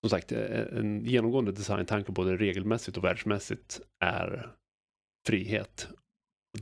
[0.00, 4.52] som sagt, eh, en genomgående designtanke både regelmässigt och världsmässigt är
[5.26, 5.88] frihet.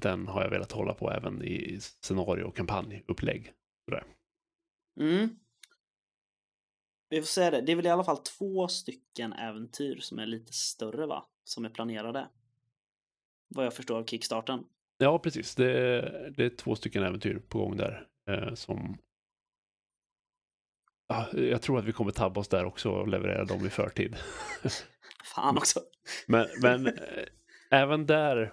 [0.00, 3.52] Den har jag velat hålla på även i scenario och kampanjupplägg.
[5.00, 5.28] Mm.
[7.08, 10.26] Vi får säga det, det är väl i alla fall två stycken äventyr som är
[10.26, 11.26] lite större va?
[11.44, 12.28] Som är planerade.
[13.48, 14.64] Vad jag förstår av kickstarten.
[14.98, 15.54] Ja, precis.
[15.54, 18.08] Det är, det är två stycken äventyr på gång där.
[18.28, 18.98] Eh, som...
[21.08, 24.16] Ja, jag tror att vi kommer tabba oss där också och leverera dem i förtid.
[25.34, 25.80] Fan också.
[26.26, 26.94] men, men eh,
[27.70, 28.52] även där,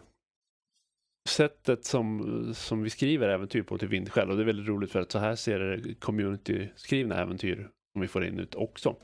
[1.30, 5.00] sättet som, som vi skriver äventyr på till Vindskäl, och det är väldigt roligt för
[5.00, 8.96] att så här ser det community-skrivna äventyr som vi får in ut också.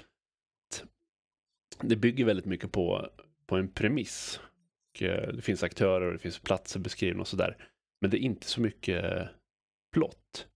[1.81, 3.09] Det bygger väldigt mycket på,
[3.45, 4.39] på en premiss.
[4.89, 7.69] Och eh, det finns aktörer och det finns platser beskrivna och sådär.
[8.01, 9.29] Men det är inte så mycket
[9.93, 10.47] plott.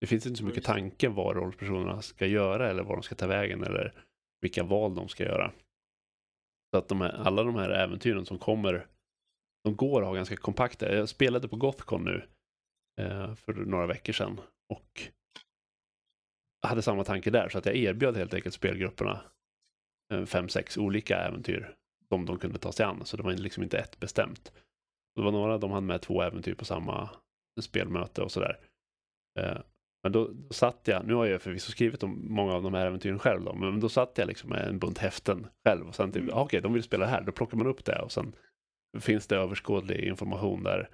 [0.00, 3.26] Det finns inte så mycket tanke vad rollpersonerna ska göra eller var de ska ta
[3.26, 4.04] vägen eller
[4.40, 5.52] vilka val de ska göra.
[6.70, 8.86] Så att de här, alla de här äventyren som kommer,
[9.64, 10.94] de går att ha ganska kompakta.
[10.94, 12.28] Jag spelade på Gothcon nu
[13.00, 15.02] eh, för några veckor sedan och
[16.66, 19.20] hade samma tanke där så att jag erbjöd helt enkelt spelgrupperna
[20.12, 21.74] eh, fem, sex olika äventyr
[22.08, 23.04] som de kunde ta sig an.
[23.04, 24.52] Så det var liksom inte ett bestämt.
[25.16, 27.10] Det var några, de hade med två äventyr på samma
[27.60, 28.60] spelmöte och sådär.
[29.38, 29.58] Eh,
[30.02, 32.86] men då, då satt jag, nu har jag förvisso skrivit om många av de här
[32.86, 36.12] äventyren själv då, men då satt jag liksom med en bunt häften själv och sen
[36.12, 36.34] typ, mm.
[36.34, 38.32] okej, okay, de vill spela här, då plockar man upp det och sen
[39.00, 40.90] finns det överskådlig information där.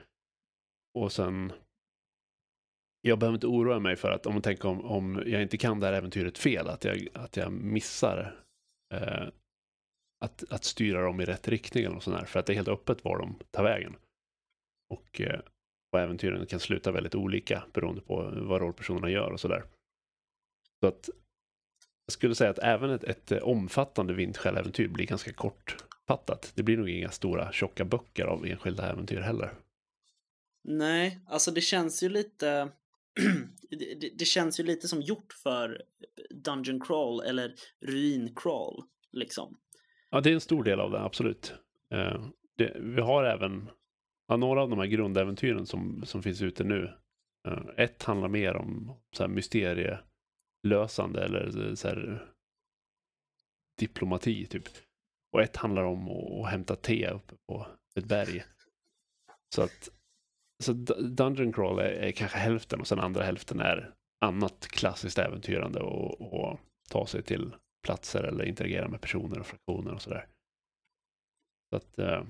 [0.98, 1.52] Och sen,
[3.00, 5.80] jag behöver inte oroa mig för att om man tänker om, om jag inte kan
[5.80, 8.44] det här äventyret fel, att jag, att jag missar
[8.94, 9.28] eh,
[10.24, 12.68] att, att styra dem i rätt riktning eller sånt där, för att det är helt
[12.68, 13.96] öppet var de tar vägen.
[14.90, 15.40] Och eh,
[15.94, 19.64] och äventyren kan sluta väldigt olika beroende på vad rollpersonerna gör och sådär.
[20.80, 21.10] Så att
[22.06, 25.76] jag skulle säga att även ett, ett eh, omfattande vindskäl-äventyr blir ganska kort
[26.06, 26.52] kortfattat.
[26.54, 29.54] Det blir nog inga stora tjocka böcker av enskilda äventyr heller.
[30.64, 32.68] Nej, alltså det känns ju lite
[33.70, 35.82] det, det, känns ju lite som gjort för
[36.30, 39.56] Dungeon Crawl eller Ruin Crawl liksom.
[40.10, 41.54] Ja, det är en stor del av det, absolut.
[41.94, 43.70] Uh, det, vi har även
[44.28, 46.94] ja, några av de här grundäventyren som, som finns ute nu.
[47.48, 52.26] Uh, ett handlar mer om så här, mysterielösande eller så här,
[53.78, 54.68] diplomati typ.
[55.34, 57.66] Och ett handlar om att, hämta te uppe på
[57.98, 58.44] ett berg.
[59.54, 59.88] Så att
[60.62, 63.94] så Dungeon Crawl är, är, kanske hälften och sen andra hälften är
[64.24, 67.54] annat klassiskt äventyrande och, och ta sig till
[67.86, 70.26] platser eller interagera med personer och fraktioner och sådär.
[71.70, 72.24] Så att eh,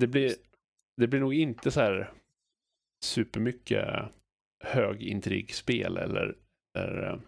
[0.00, 0.34] det blir,
[0.96, 2.12] det blir nog inte så här
[3.04, 3.88] supermycket
[4.64, 6.36] högintrigspel eller,
[6.78, 7.20] eller eh,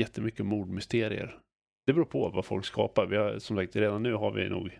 [0.00, 1.40] jättemycket mordmysterier.
[1.88, 3.06] Det beror på vad folk skapar.
[3.06, 4.78] Vi har, som sagt, redan nu har vi nog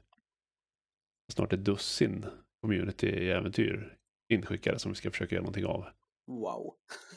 [1.33, 2.27] snart ett dussin
[2.63, 3.97] community-äventyr
[4.33, 5.85] inskickade som vi ska försöka göra någonting av.
[6.27, 6.75] Wow.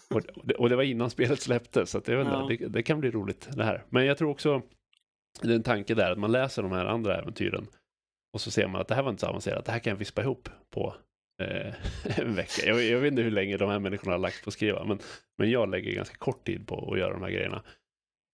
[0.09, 2.47] och, det, och det var innan spelet släpptes, så det, ja.
[2.49, 3.83] det, det, kan bli roligt det här.
[3.89, 4.61] Men jag tror också,
[5.41, 7.67] det är en tanke där, att man läser de här andra äventyren
[8.33, 9.97] och så ser man att det här var inte så avancerat, det här kan jag
[9.97, 10.95] vispa ihop på
[11.41, 11.73] eh,
[12.19, 12.65] en vecka.
[12.65, 14.99] Jag, jag, vet inte hur länge de här människorna har lagt på att skriva, men,
[15.37, 17.63] men jag lägger ganska kort tid på att göra de här grejerna.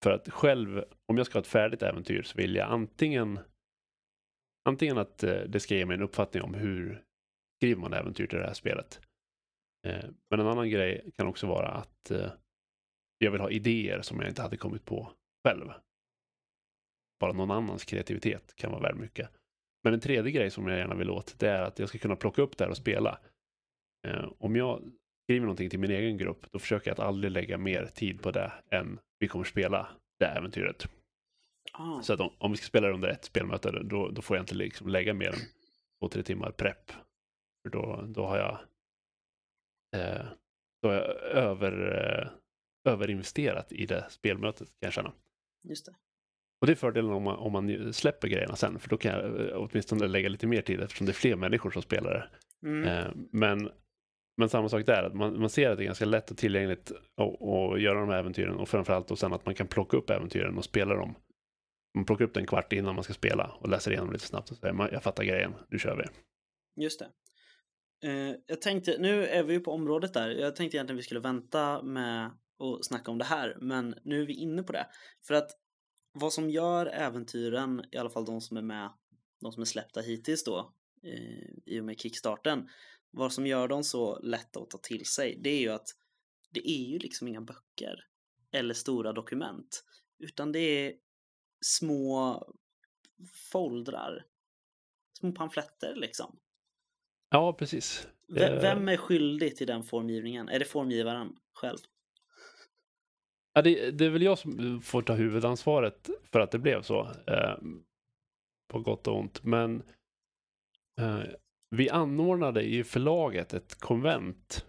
[0.03, 3.39] För att själv, om jag ska ha ett färdigt äventyr så vill jag antingen
[4.67, 7.03] antingen att eh, det ska ge mig en uppfattning om hur
[7.55, 9.01] skriver man äventyr till det här spelet.
[9.87, 12.31] Eh, men en annan grej kan också vara att eh,
[13.17, 15.11] jag vill ha idéer som jag inte hade kommit på
[15.47, 15.71] själv.
[17.19, 19.29] Bara någon annans kreativitet kan vara värd mycket.
[19.83, 22.15] Men en tredje grej som jag gärna vill åt, det är att jag ska kunna
[22.15, 23.19] plocka upp det här och spela.
[24.37, 24.91] Om jag
[25.27, 28.31] skriver någonting till min egen grupp, då försöker jag att aldrig lägga mer tid på
[28.31, 29.87] det än vi kommer spela
[30.19, 30.87] det äventyret.
[31.73, 32.01] Ah.
[32.01, 34.41] Så att om, om, vi ska spela det under ett spelmöte, då, då får jag
[34.41, 35.39] inte liksom lägga mer än
[35.99, 36.91] två, tre timmar prepp.
[37.63, 38.59] För då, då har jag,
[40.01, 40.25] eh,
[40.81, 41.71] då har jag över,
[42.85, 45.13] eh, överinvesterat i det spelmötet, kan jag känna.
[45.63, 45.95] Just det.
[46.61, 49.49] Och det är fördelen om man, om man släpper grejerna sen, för då kan jag
[49.49, 52.29] eh, åtminstone lägga lite mer tid eftersom det är fler människor som spelar det.
[52.67, 52.87] Mm.
[52.87, 53.71] Eh, men,
[54.37, 56.91] men samma sak där, att man, man ser att det är ganska lätt och tillgängligt
[56.91, 60.57] att göra de här äventyren och framförallt då sen att man kan plocka upp äventyren
[60.57, 61.15] och spela dem.
[61.95, 64.51] Man plockar upp den en kvart innan man ska spela och läser igenom lite snabbt
[64.51, 66.03] och säger man, jag fattar grejen, nu kör vi.
[66.83, 67.09] Just det.
[68.05, 71.19] Uh, jag tänkte, nu är vi ju på området där, jag tänkte egentligen vi skulle
[71.19, 74.87] vänta med att snacka om det här, men nu är vi inne på det.
[75.27, 75.51] För att
[76.13, 78.89] vad som gör äventyren, i alla fall de som är med,
[79.41, 80.73] de som är släppta hittills då,
[81.03, 82.69] eh, i och med kickstarten,
[83.11, 85.87] vad som gör dem så lätta att ta till sig, det är ju att
[86.49, 88.05] det är ju liksom inga böcker
[88.51, 89.83] eller stora dokument,
[90.19, 90.93] utan det är
[91.61, 92.43] små
[93.51, 94.25] foldrar,
[95.19, 96.39] små pamfletter liksom.
[97.29, 98.07] Ja, precis.
[98.27, 100.49] V vem är skyldig till den formgivningen?
[100.49, 101.77] Är det formgivaren själv?
[103.53, 107.11] Ja, det, det är väl jag som får ta huvudansvaret för att det blev så.
[107.27, 107.57] Eh,
[108.67, 109.43] på gott och ont.
[109.43, 109.83] Men
[110.99, 111.23] eh,
[111.69, 114.65] vi anordnade i förlaget ett konvent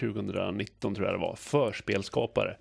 [0.00, 2.56] 2019 tror jag det var, för spelskapare.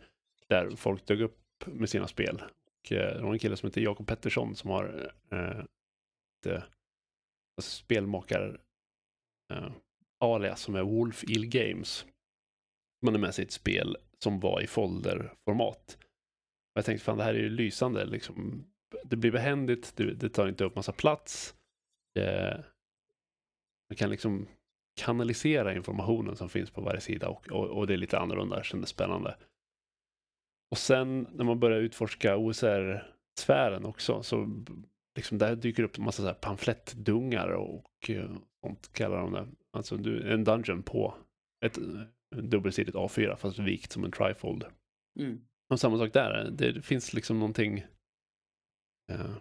[0.47, 2.41] Där folk dök upp med sina spel.
[2.79, 5.59] Och, eh, det var en kille som heter Jakob Pettersson som har eh,
[6.45, 6.63] ett
[7.57, 8.61] alltså spelmakar
[9.53, 9.71] eh,
[10.19, 12.05] alias som är Wolf Ill Games.
[13.01, 15.97] Man är med sig ett spel som var i folderformat.
[15.99, 18.65] Och jag tänkte fan det här är ju lysande liksom.
[19.03, 21.55] Det blir behändigt, det, det tar inte upp massa plats.
[22.19, 22.59] Eh,
[23.89, 24.47] man kan liksom
[24.99, 28.63] kanalisera informationen som finns på varje sida och, och, och det är lite annorlunda, det
[28.63, 29.37] kändes spännande.
[30.71, 34.63] Och sen när man börjar utforska OSR-sfären också så
[35.15, 39.47] liksom där dyker upp en massa så pamflettdungar och uh, sånt kallar de det.
[39.77, 41.15] Alltså du, en dungeon på
[41.65, 41.79] ett
[42.35, 44.65] dubbelsidigt A4 fast vikt som en trifold.
[45.19, 45.41] Mm.
[45.69, 47.77] Och samma sak där, det finns liksom någonting
[49.11, 49.35] uh,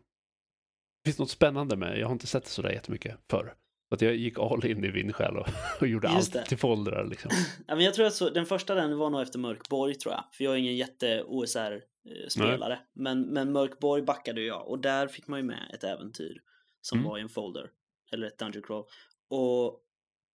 [1.05, 3.55] det finns något spännande med, jag har inte sett det sådär jättemycket förr.
[3.91, 5.49] Att jag gick all in i Vindskäl och,
[5.81, 6.49] och gjorde Just allt det.
[6.49, 7.31] till foldrar liksom.
[7.67, 10.25] ja, men jag tror att så, den första den var nog efter Mörkborg tror jag.
[10.33, 11.83] För jag är ingen jätte OSR
[12.29, 12.81] spelare.
[12.93, 16.41] Men, men Mörkborg backade jag och där fick man ju med ett äventyr
[16.81, 17.11] som mm.
[17.11, 17.71] var i en folder.
[18.13, 18.85] Eller ett Dungeon Crawl.
[19.29, 19.85] Och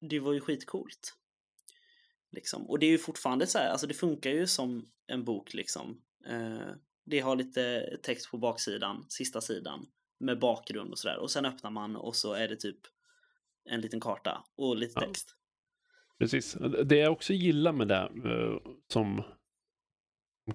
[0.09, 1.13] det var ju skitcoolt.
[2.31, 2.69] Liksom.
[2.69, 6.01] Och det är ju fortfarande så här, alltså det funkar ju som en bok liksom.
[6.27, 6.69] Eh,
[7.05, 9.85] det har lite text på baksidan, sista sidan
[10.19, 11.17] med bakgrund och sådär.
[11.17, 12.79] Och sen öppnar man och så är det typ
[13.65, 15.35] en liten karta och lite text.
[15.35, 16.15] Ja.
[16.19, 16.57] Precis.
[16.85, 18.57] Det jag också gillar med det uh,
[18.93, 19.23] som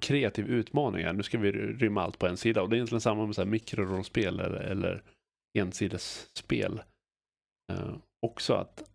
[0.01, 3.01] kreativ utmaning är, nu ska vi rymma allt på en sida och det är egentligen
[3.01, 5.03] samma med så här mikrorollspel eller, eller
[5.59, 6.83] ensidesspel.
[7.73, 8.91] Uh, också att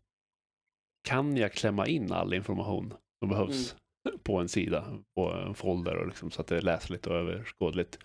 [1.03, 3.75] kan jag klämma in all information som behövs
[4.07, 4.19] mm.
[4.19, 7.99] på en sida, på en folder och liksom, så att det är läsligt och överskådligt.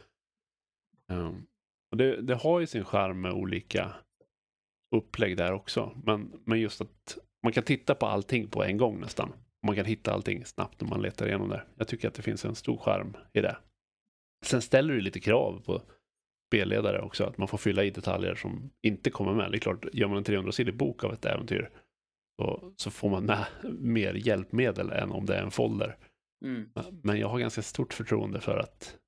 [1.12, 1.46] Um,
[1.90, 3.94] och det, det, har ju sin charm med olika
[4.96, 5.92] upplägg där också.
[6.04, 9.32] Men, men just att man kan titta på allting på en gång nästan.
[9.66, 11.62] Man kan hitta allting snabbt när man letar igenom det.
[11.76, 13.56] Jag tycker att det finns en stor charm i det.
[14.44, 15.82] Sen ställer det lite krav på
[16.48, 19.50] spelledare också, att man får fylla i detaljer som inte kommer med.
[19.52, 21.70] Det är klart, gör man en 300-sidig bok av ett äventyr
[22.40, 23.46] så, så får man med
[23.78, 25.96] mer hjälpmedel än om det är en folder.
[26.44, 26.70] Mm.
[27.02, 28.98] Men jag har ganska stort förtroende för att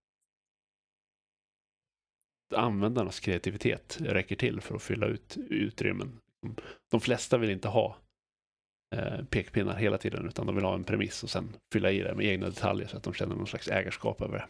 [2.52, 6.20] användarnas kreativitet räcker till för att fylla ut utrymmen.
[6.90, 7.96] De flesta vill inte ha
[8.96, 12.14] eh, pekpinnar hela tiden utan de vill ha en premiss och sen fylla i det
[12.14, 14.48] med egna detaljer så att de känner någon slags ägarskap över det.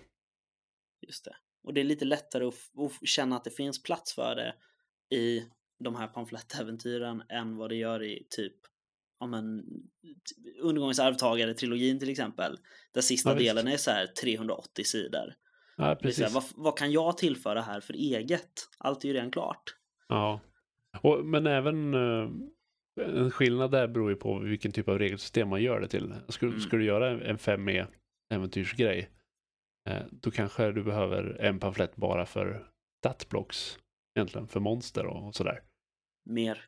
[1.06, 1.36] Just det.
[1.62, 4.54] Och det är lite lättare att, att känna att det finns plats för det
[5.16, 5.46] i
[5.84, 8.56] de här pamflettäventyren än vad det gör i typ
[9.20, 9.64] ja men,
[10.60, 12.58] Undergångens arvtagare trilogin till exempel.
[12.92, 15.34] Där sista ja, delen är så här 380 sidor.
[15.80, 16.24] Ja, precis.
[16.24, 18.68] Här, vad, vad, kan jag tillföra här för eget?
[18.78, 19.76] Allt är ju redan klart.
[20.08, 20.40] Ja,
[21.00, 22.30] och, men även uh,
[23.00, 26.14] en skillnad där beror ju på vilken typ av regelsystem man gör det till.
[26.28, 26.60] Skulle, mm.
[26.60, 27.86] skulle du göra en 5E
[28.34, 29.10] äventyrsgrej,
[29.90, 32.66] uh, då kanske du behöver en pamflett bara för
[32.98, 33.78] statblocks,
[34.18, 35.62] egentligen för monster och, och sådär.
[36.30, 36.64] Mer.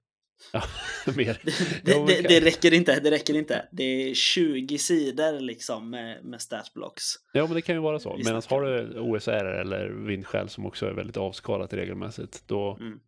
[0.53, 0.63] Ja,
[1.17, 1.41] mer.
[1.85, 3.69] Det, det, det, räcker inte, det räcker inte.
[3.73, 7.05] Det är 20 sidor liksom med, med statblocks.
[7.33, 8.17] Ja, men det kan ju vara så.
[8.17, 13.01] Medan har du OSR eller vindskäl som också är väldigt avskalat regelmässigt, då mm.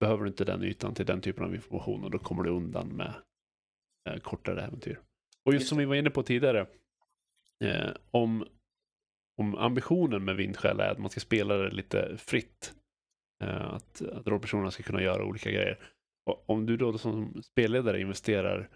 [0.00, 2.88] behöver du inte den ytan till den typen av information och då kommer du undan
[2.88, 3.14] med
[4.10, 5.00] eh, kortare äventyr.
[5.44, 6.66] Och just, just som vi var inne på tidigare,
[7.64, 8.46] eh, om,
[9.38, 12.74] om ambitionen med vindskäl är att man ska spela det lite fritt,
[13.42, 15.78] eh, att, att rollpersonerna ska kunna göra olika grejer,
[16.46, 18.68] om du då som spelledare investerar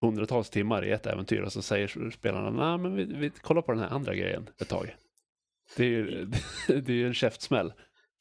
[0.00, 3.72] hundratals timmar i ett äventyr och så säger spelarna nej men vi, vi kollar på
[3.72, 4.96] den här andra grejen ett tag.
[5.76, 6.26] Det är ju,
[6.80, 7.72] det är en käftsmäll.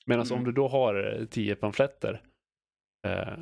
[0.06, 0.38] Medan mm.
[0.38, 2.21] om du då har eh, tio pamfletter
[3.08, 3.40] eh,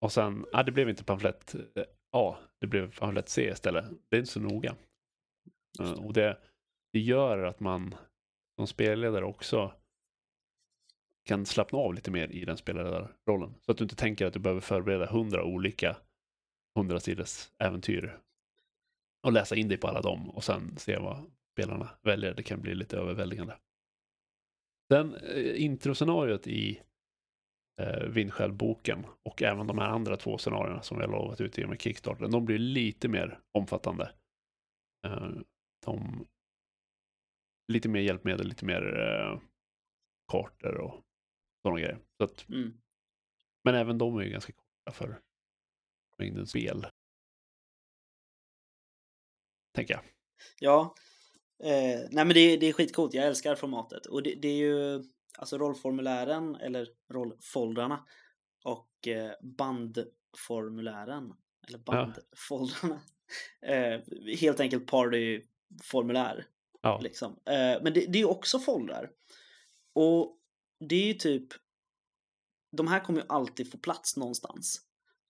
[0.00, 3.84] och sen, ah, det blev inte pamflett eh, A, det blev pamflett C istället.
[4.10, 4.76] Det är inte så noga.
[5.80, 6.38] Eh, och det,
[6.92, 7.94] det gör att man
[8.56, 9.72] som spelledare också
[11.30, 13.54] kan slappna av lite mer i den spelarrollen.
[13.60, 15.96] Så att du inte tänker att du behöver förbereda hundra olika
[16.74, 18.18] hundrasidors äventyr
[19.26, 22.34] och läsa in dig på alla dem och sen se vad spelarna väljer.
[22.34, 23.56] Det kan bli lite överväldigande.
[24.92, 26.80] Sen eh, introscenariot i
[27.80, 31.66] eh, Vindskäl-boken och även de här andra två scenarierna som vi har lovat ut i
[31.66, 34.12] med Kickstarter, de blir lite mer omfattande.
[35.06, 35.30] Eh,
[35.86, 36.26] de,
[37.72, 39.40] lite mer hjälpmedel, lite mer eh,
[40.32, 41.04] kartor och
[41.62, 41.98] sådana grejer.
[42.16, 42.80] Så att, mm.
[43.64, 45.20] Men även de är ju ganska korta för
[46.18, 46.86] mängden spel.
[49.74, 50.02] Tänker jag.
[50.58, 50.94] Ja.
[51.62, 54.06] Eh, nej men det, det är skitcoolt, jag älskar formatet.
[54.06, 55.04] Och det, det är ju
[55.38, 58.06] alltså rollformulären eller rollfoldrarna
[58.64, 61.32] och eh, band bandformulären.
[61.68, 63.00] Eller bandfoldrarna.
[63.62, 64.00] Eh,
[64.40, 66.46] helt enkelt partyformulär.
[66.82, 67.00] Ja.
[67.02, 67.32] Liksom.
[67.32, 69.10] Eh, men det, det är ju också foldrar.
[69.92, 70.39] Och
[70.80, 71.52] det är ju typ
[72.76, 74.80] de här kommer ju alltid få plats någonstans.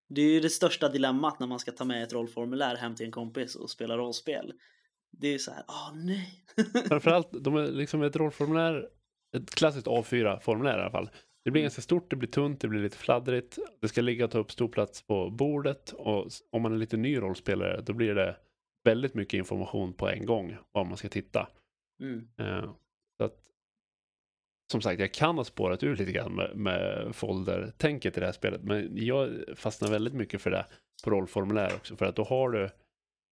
[0.09, 3.05] Det är ju det största dilemmat när man ska ta med ett rollformulär hem till
[3.05, 4.53] en kompis och spela rollspel.
[5.11, 6.45] Det är ju så här, åh nej.
[6.87, 8.89] Framförallt, de är liksom ett rollformulär,
[9.37, 11.09] ett klassiskt A4-formulär i alla fall.
[11.43, 13.57] Det blir ganska stort, det blir tunt, det blir lite fladdrigt.
[13.81, 16.97] Det ska ligga och ta upp stor plats på bordet och om man är lite
[16.97, 18.37] ny rollspelare då blir det
[18.83, 21.47] väldigt mycket information på en gång var man ska titta.
[22.01, 22.27] Mm.
[22.37, 22.73] Eh,
[23.17, 23.50] så att,
[24.71, 28.33] som sagt, jag kan ha spårat ur lite grann med, med folder-tänket i det här
[28.33, 30.65] spelet, men jag fastnar väldigt mycket för det
[31.03, 32.69] på rollformulär också, för att då har du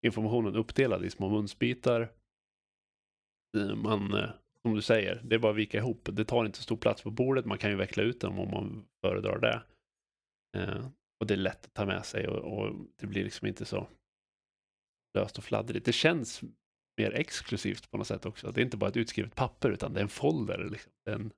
[0.05, 2.09] informationen uppdelad i små munsbitar.
[3.57, 4.29] Eh, man, eh,
[4.61, 6.09] som du säger, det är bara att vika ihop.
[6.11, 8.51] Det tar inte så stor plats på bordet, man kan ju veckla ut dem om
[8.51, 9.63] man föredrar det.
[10.57, 10.85] Eh,
[11.19, 13.87] och det är lätt att ta med sig och, och det blir liksom inte så
[15.17, 15.85] löst och fladdrigt.
[15.85, 16.41] Det känns
[16.99, 18.51] mer exklusivt på något sätt också.
[18.51, 20.69] Det är inte bara ett utskrivet papper utan det är en folder.
[20.71, 20.91] Liksom.
[21.05, 21.31] En,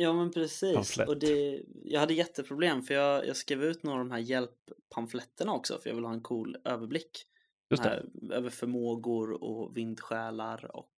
[0.00, 0.74] Ja men precis.
[0.74, 1.08] Pamflett.
[1.08, 5.52] Och det, jag hade jätteproblem för jag, jag skrev ut några av de här hjälppamfletterna
[5.52, 7.24] också för jag vill ha en cool överblick.
[7.70, 7.88] just det.
[7.88, 10.92] här, över förmågor och vindsjälar och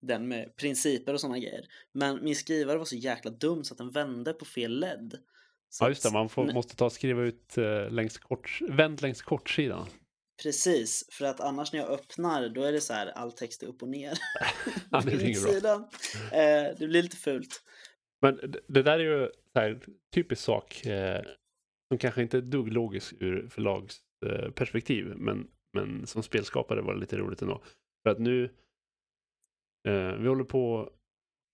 [0.00, 1.66] den med principer och sådana grejer.
[1.92, 5.18] Men min skrivare var så jäkla dum så att den vände på fel led.
[5.68, 6.12] Så Ja, just det.
[6.12, 9.86] Man får, måste ta och skriva ut eh, längs kort, vänd längs kortsidan.
[10.42, 13.66] Precis, för att annars när jag öppnar då är det så här all text är
[13.66, 14.18] upp och ner.
[14.90, 15.90] Ja, det inget bra.
[16.32, 17.62] Eh, det blir lite fult.
[18.20, 19.80] Men det, där är ju så här,
[20.14, 21.22] typisk sak eh,
[21.88, 26.94] som kanske inte är dugg logisk ur förlagsperspektiv, eh, perspektiv, men, men som spelskapare var
[26.94, 27.62] det lite roligt ändå.
[28.02, 28.44] För att nu,
[29.88, 30.92] eh, vi håller på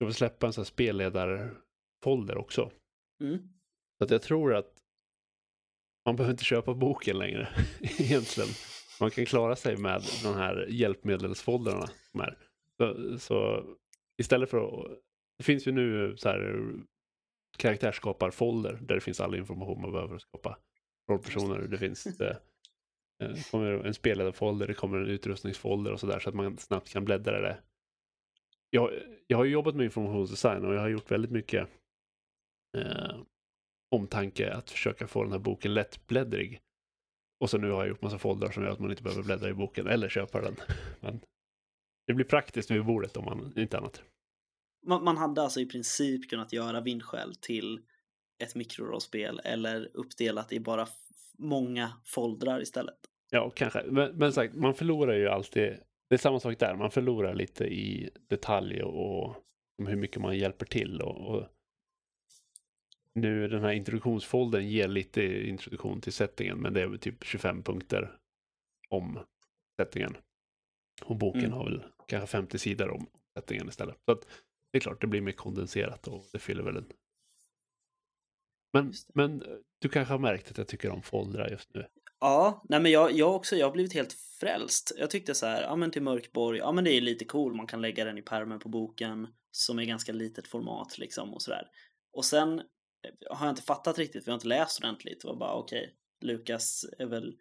[0.04, 2.70] att släppa en sån här spelledarfolder också.
[3.22, 3.38] Mm.
[3.98, 4.79] Så att jag tror att
[6.10, 7.48] man behöver inte köpa boken längre
[7.80, 8.50] egentligen.
[9.00, 11.88] Man kan klara sig med de här hjälpmedelsfoldrarna.
[12.76, 13.64] Så, så
[14.18, 14.98] istället för att...
[15.38, 16.74] Det finns ju nu så här
[17.58, 20.58] karaktärsskaparfolder där det finns all information man behöver skapa
[21.10, 21.58] rollpersoner.
[21.58, 22.36] Det finns eh,
[23.22, 26.92] eh, det kommer en spelledarfolder, det kommer en utrustningsfolder och sådär så att man snabbt
[26.92, 27.58] kan bläddra det.
[28.70, 28.90] Jag,
[29.26, 31.68] jag har ju jobbat med informationsdesign och jag har gjort väldigt mycket
[32.76, 33.20] eh,
[33.90, 36.60] omtanke att försöka få den här boken lättbläddrig.
[37.40, 39.48] Och så nu har jag gjort massa foldrar som gör att man inte behöver bläddra
[39.48, 40.56] i boken eller köpa den.
[41.00, 41.20] Men
[42.06, 44.02] det blir praktiskt vid bordet om man inte annat.
[44.86, 47.80] Man, man hade alltså i princip kunnat göra vindskäl till
[48.42, 50.86] ett mikrorollspel eller uppdelat i bara
[51.38, 52.98] många foldrar istället.
[53.30, 53.82] Ja, kanske.
[53.86, 55.76] Men, men sagt, man förlorar ju alltid.
[56.08, 56.76] Det är samma sak där.
[56.76, 59.36] Man förlorar lite i detalj och, och
[59.86, 61.00] hur mycket man hjälper till.
[61.00, 61.46] Och, och
[63.14, 67.62] nu den här introduktionsfoldern ger lite introduktion till settingen, men det är väl typ 25
[67.62, 68.16] punkter
[68.88, 69.18] om
[69.80, 70.16] settingen.
[71.04, 71.52] Och boken Mm.
[71.52, 73.06] har väl kanske 50 sidor om
[73.38, 73.96] settingen istället.
[74.04, 74.26] Så att
[74.72, 76.92] det är klart, det blir mer kondenserat och det fyller väl en.
[78.72, 79.42] Men, men
[79.78, 81.86] du kanske har märkt att jag tycker om foldrar just nu.
[82.20, 84.92] Ja, nej men jag, jag också, jag har blivit helt frälst.
[84.98, 87.66] Jag tyckte så här, ja men till Mörkborg, ja men det är lite cool, man
[87.66, 91.68] kan lägga den i pärmen på boken som är ganska litet format liksom och sådär.
[92.12, 92.62] Och sen
[93.30, 95.20] har jag inte fattat riktigt, för jag har inte läst ordentligt.
[95.22, 97.34] Det var bara okej, Lukas är väl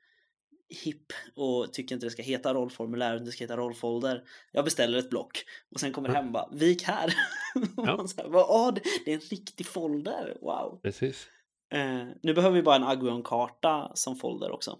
[0.83, 4.23] hipp och tycker inte det ska heta rollformulär, det ska heta rollfolder.
[4.51, 7.13] Jag beställer ett block och sen kommer det hem och bara, vik här.
[7.77, 8.07] Ja.
[8.07, 10.79] så här, Åh, det, det är en riktig folder, wow.
[10.83, 11.27] Precis.
[11.73, 14.79] Eh, nu behöver vi bara en Aguion-karta som folder också.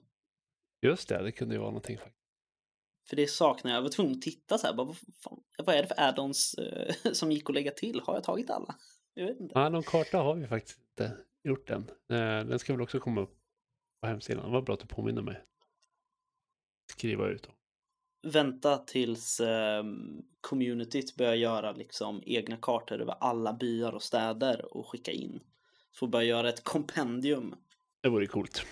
[0.81, 2.19] Just det, det kunde ju vara någonting faktiskt.
[3.09, 3.77] För det saknar jag.
[3.77, 4.73] Jag var tvungen att titta så här.
[4.73, 8.01] Bara, vad, fan, vad är det för add-ons eh, som gick att lägga till?
[8.03, 8.75] Har jag tagit alla?
[9.19, 9.59] Jag vet inte.
[9.59, 11.89] Ja, någon karta har vi faktiskt inte gjort än.
[12.09, 13.37] Eh, Den ska väl också komma upp
[14.01, 14.45] på hemsidan.
[14.45, 15.41] Det var bra att du påminner mig.
[16.91, 17.53] Skriva ut dem.
[18.27, 19.83] Vänta tills eh,
[20.41, 25.39] communityt börjar göra liksom egna kartor över alla byar och städer och skicka in.
[25.95, 27.55] Får börja göra ett kompendium.
[28.01, 28.65] Det vore coolt.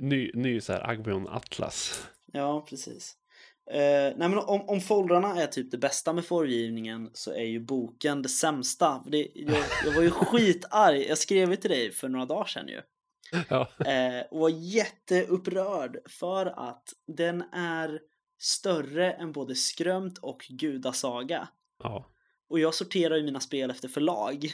[0.00, 2.08] Ny, ny så här Agbion Atlas.
[2.26, 3.16] Ja, precis.
[3.70, 7.60] Eh, nej men om, om foldrarna är typ det bästa med formgivningen så är ju
[7.60, 9.02] boken det sämsta.
[9.06, 11.06] Det, jag, jag var ju skitarg.
[11.08, 12.80] Jag skrev ju till dig för några dagar sedan ju.
[13.48, 18.00] Ja, Eh, och var jätteupprörd för att den är
[18.38, 21.48] större än både Skrömt och Gudasaga.
[21.82, 22.10] ja.
[22.48, 24.50] Och jag sorterar ju mina spel efter förlag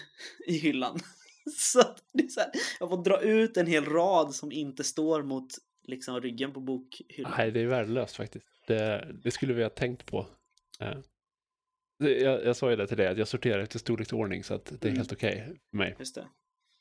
[0.47, 1.01] i hyllan.
[1.57, 2.51] Så att det är så här,
[2.81, 5.49] jag får dra ut en hel rad som inte står mot
[5.83, 7.33] liksom ryggen på bokhyllan.
[7.39, 8.47] Nej, det är värdelöst faktiskt.
[8.67, 10.27] Det, det skulle vi ha tänkt på.
[10.81, 10.99] Eh,
[11.99, 14.85] Jag, jag sa ju det till dig, att jag sorterar efter storleksordning så att det
[14.85, 14.97] är Mm.
[14.97, 15.97] helt okej för mig.
[15.99, 16.29] Just det.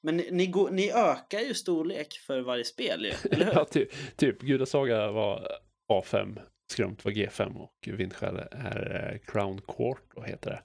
[0.04, 3.54] Men ni, ni, går, ni ökar ju storlek för varje spel ju, eller hur?
[3.54, 5.47] ja, typ, typ Gudasaga var
[5.91, 6.41] A5,
[6.72, 10.62] Skrumt var G5 och Vindskäl är eh, Crown Court, och heter det.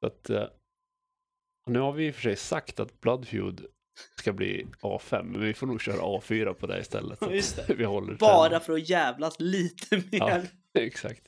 [0.00, 0.48] Så att, eh,
[1.66, 3.66] nu har vi i och för sig sagt att Bloodfeud
[4.18, 7.18] ska bli A5, men vi får nog köra A4 på det istället.
[7.30, 8.60] Just att vi håller Bara trenden.
[8.60, 10.04] för att jävlas lite mer.
[10.10, 10.42] Ja.
[10.80, 11.22] Exakt.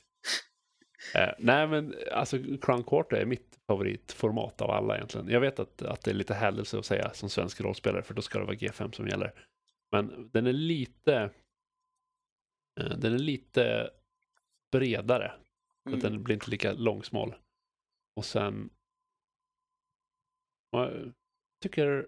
[1.15, 5.29] Eh, nej men alltså Crown Court är mitt favoritformat av alla egentligen.
[5.29, 8.21] Jag vet att, att det är lite hädelse att säga som svensk rollspelare för då
[8.21, 9.33] ska det vara G5 som gäller.
[9.91, 11.29] Men den är lite
[12.79, 13.89] eh, den är lite
[14.71, 15.31] bredare.
[15.87, 15.99] Mm.
[15.99, 17.35] den blir inte lika långsmal.
[18.15, 18.69] Och sen
[20.71, 21.13] jag
[21.61, 22.07] tycker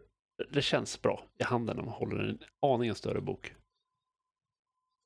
[0.51, 3.53] det känns bra i handen när man håller en aningen större bok.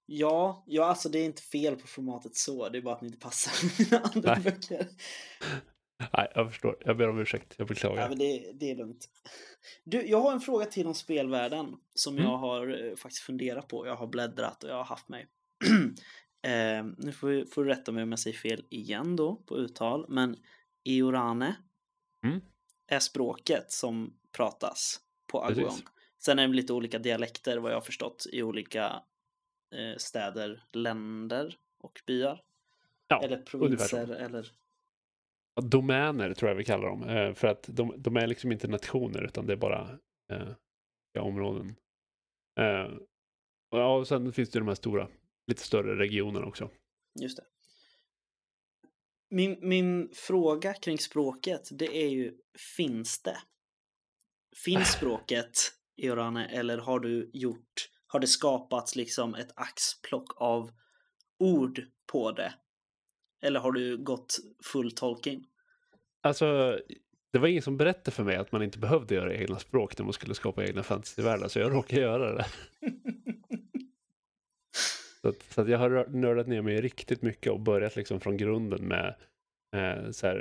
[0.06, 3.06] Ja, ja, alltså det är inte fel på formatet så, det är bara att det
[3.06, 3.52] inte passar
[3.92, 4.44] mina andra Nej.
[4.44, 4.88] böcker.
[6.14, 6.78] Nej, jag förstår.
[6.86, 7.56] Jag ber om ursäkt.
[7.58, 8.02] Jag beklagar.
[8.02, 9.10] Ja, men det, det är lugnt.
[9.84, 12.26] Du, jag har en fråga till om spelvärlden som Mm.
[12.30, 13.88] jag har eh, faktiskt funderat på.
[13.88, 15.28] Jag har bläddrat och jag har haft mig.
[16.48, 19.58] eh, nu får, vi- får du rätta mig om jag säger fel igen då på
[19.58, 20.38] uttal, men
[20.84, 21.56] Iorane
[22.26, 22.42] Mm.
[22.92, 25.00] är språket som pratas
[25.36, 25.64] på Aguon.
[25.64, 25.84] Precis.
[26.18, 29.04] Sen är det lite olika dialekter vad jag har förstått i olika
[29.76, 32.42] eh, städer, länder och byar.
[33.08, 34.52] Ja, eller provinser eller...
[35.56, 37.04] Ja, domäner tror jag vi kallar dem.
[37.04, 40.00] Eh, för att de, de är liksom inte nationer utan det är bara
[40.32, 41.76] eh, områden.
[42.60, 42.94] Eh,
[43.72, 45.10] och, ja, och sen finns det de här stora,
[45.48, 46.70] lite större regionerna också.
[47.22, 47.44] Just det.
[49.30, 52.38] Min, min fråga kring språket, det är ju,
[52.78, 53.38] finns det?
[54.64, 60.72] Finns språket i Orane eller har du gjort, har det skapats liksom ett axplock av
[61.39, 61.82] ord
[62.12, 62.53] på det?
[63.41, 65.45] Eller har du gått full Tolkien?
[66.22, 66.80] Alltså,
[67.32, 70.03] det var ingen som berättade för mig att man inte behövde göra egna språk när
[70.03, 72.45] man skulle skapa egna fantasyvärldar, så jag råkade göra det.
[75.22, 78.38] Så, att, så att jag har nördat ner mig riktigt mycket och börjat liksom från
[78.38, 79.16] grunden med
[79.76, 80.38] eh, så här,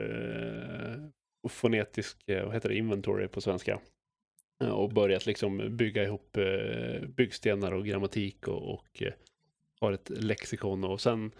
[1.45, 3.81] eh, fonetisk, eh, vad heter det, inventory på svenska.
[4.65, 9.13] Eh, och börjat liksom bygga ihop eh, byggstenar och grammatik och, och eh,
[9.81, 11.33] har ett lexikon och sen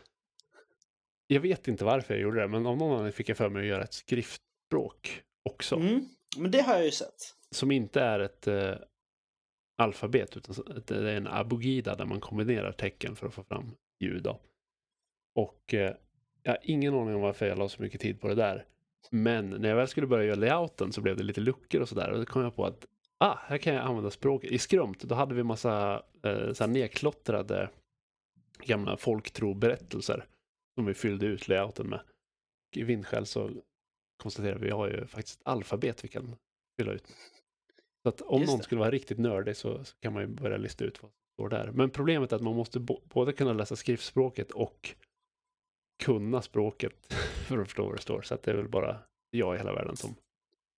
[1.27, 3.61] jag vet inte varför jag gjorde det, men av någon anledning fick jag för mig
[3.61, 5.77] att göra ett skriftspråk också.
[5.77, 7.35] Mm, men det har jag ju sett.
[7.51, 8.75] Som inte är ett eh,
[9.77, 10.55] alfabet, utan
[10.87, 13.71] det är en abugida där man kombinerar tecken för att få fram
[14.01, 14.23] ljud.
[14.23, 14.41] Då.
[15.35, 15.95] Och eh,
[16.43, 18.67] jag har ingen aning om varför jag la så mycket tid på det där.
[19.11, 22.11] Men när jag väl skulle börja göra layouten så blev det lite luckor och sådär.
[22.11, 22.87] Och då kom jag på att
[23.25, 24.51] ah, här kan jag använda språket.
[24.51, 27.71] I Skrumt, då hade vi massa eh, så här nedklottrade
[28.59, 30.27] gamla folktroberättelser
[30.75, 32.01] som vi fyllde ut layouten med.
[32.77, 33.51] I Vindskäl så
[34.23, 36.37] konstaterar vi, vi har ju faktiskt ett alfabet vi kan
[36.79, 37.07] fylla ut.
[38.03, 38.65] Så att om Just någon det.
[38.65, 41.49] skulle vara riktigt nördig så, så kan man ju börja lista ut vad som står
[41.49, 41.71] där.
[41.73, 44.95] Men problemet är att man måste både kunna läsa skriftspråket och
[46.03, 47.13] kunna språket
[47.49, 48.23] för att förstå vad det står.
[48.23, 48.99] Så att det är väl bara
[49.31, 50.15] jag i hela världen som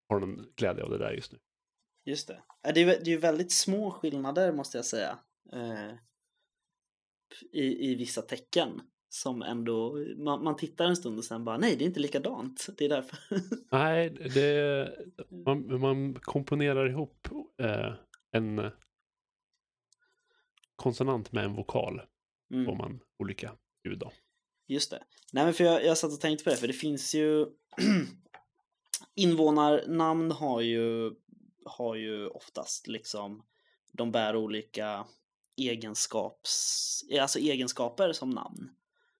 [0.08, 1.38] har någon glädje av det där just nu.
[2.06, 2.42] Just det.
[2.74, 5.18] Det är, vä- det är ju väldigt små skillnader måste jag säga.
[5.52, 5.90] Eh,
[7.52, 8.80] i, I vissa tecken.
[9.08, 12.66] Som ändå, man, man tittar en stund och sen bara nej det är inte likadant.
[12.78, 13.18] Det är därför.
[13.70, 14.88] Nej, det,
[15.44, 17.28] man, man komponerar ihop
[17.62, 17.94] eh,
[18.32, 18.70] en
[20.76, 22.00] konsonant med en vokal.
[22.54, 22.64] Mm.
[22.66, 24.12] Får man olika ljud då.
[24.68, 25.02] Just det.
[25.32, 27.46] Nej men för jag, jag satt och tänkte på det för det finns ju
[29.14, 31.12] invånarnamn har ju
[31.66, 33.42] har ju oftast liksom
[33.92, 35.06] de bär olika
[35.56, 38.70] egenskaps, alltså egenskaper som namn.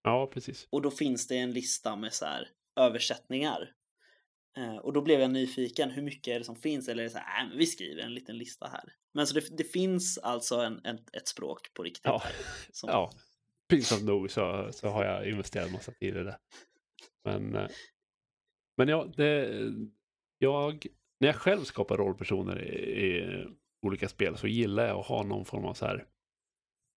[0.02, 0.68] Ja, precis.
[0.70, 3.72] Och då finns det en lista med så här översättningar.
[4.56, 6.88] Eh, och då blev jag nyfiken, hur mycket är det som finns?
[6.88, 8.92] Eller är det så här, äh, vi skriver en liten lista här.
[9.12, 12.04] Men så det, det finns alltså en, en, ett språk på riktigt.
[12.04, 12.20] Ja.
[12.24, 12.32] här,
[12.72, 13.10] som, Ja,
[13.68, 16.38] pinsamt nog så, så har jag investerat massa tid i det.
[17.24, 17.68] Men, eh,
[18.76, 19.62] men ja, det,
[20.38, 20.86] jag,
[21.20, 23.46] när jag själv skapar rollpersoner i, i
[23.86, 26.06] olika spel så gillar jag att ha någon form av så här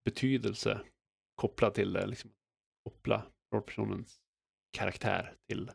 [0.05, 0.81] betydelse
[1.35, 2.05] kopplad till det.
[2.05, 2.31] Liksom,
[2.83, 4.21] koppla rollpersonens
[4.77, 5.71] karaktär till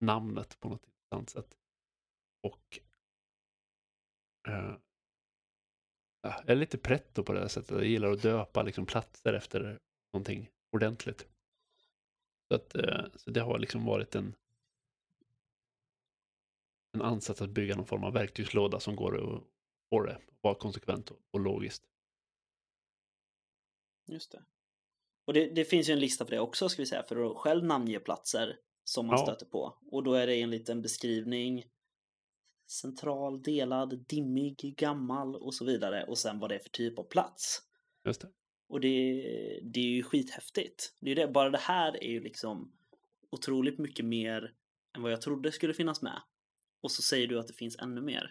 [0.00, 1.56] namnet på något intressant sätt.
[2.42, 2.78] Och
[4.48, 4.76] eh,
[6.22, 7.70] jag är lite pretto på det här sättet.
[7.70, 9.78] Jag gillar att döpa liksom platser efter
[10.12, 11.28] någonting ordentligt.
[12.48, 14.34] Så, att, eh, så det har liksom varit en
[17.00, 19.42] en ansats att bygga någon form av verktygslåda som går att
[19.90, 21.82] få det, vara konsekvent och, logiskt.
[24.06, 24.42] Just det.
[25.26, 27.36] Och det, det finns ju en lista för det också ska vi säga, för att
[27.36, 29.24] själv namnge platser som man Ja.
[29.26, 29.78] stöter på.
[29.90, 31.64] Och då är det en liten beskrivning
[32.70, 37.04] central, delad, dimmig, gammal och så vidare och sen vad det är för typ av
[37.04, 37.62] plats.
[38.04, 38.28] Just det.
[38.68, 38.88] Och det,
[39.62, 40.96] det är ju skithäftigt.
[41.00, 42.72] Det är det, bara det här är ju liksom
[43.30, 44.54] otroligt mycket mer
[44.96, 46.22] än vad jag trodde skulle finnas med.
[46.82, 48.30] Och så säger du att det finns ännu mer.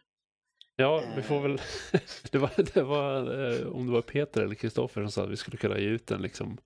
[0.76, 1.42] Ja, vi får Eh.
[1.42, 1.58] väl...
[2.32, 3.18] det var, det var
[3.52, 6.12] eh, om det var Peter eller Kristoffer som sa att vi skulle kunna ge ut
[6.12, 6.58] en, liksom,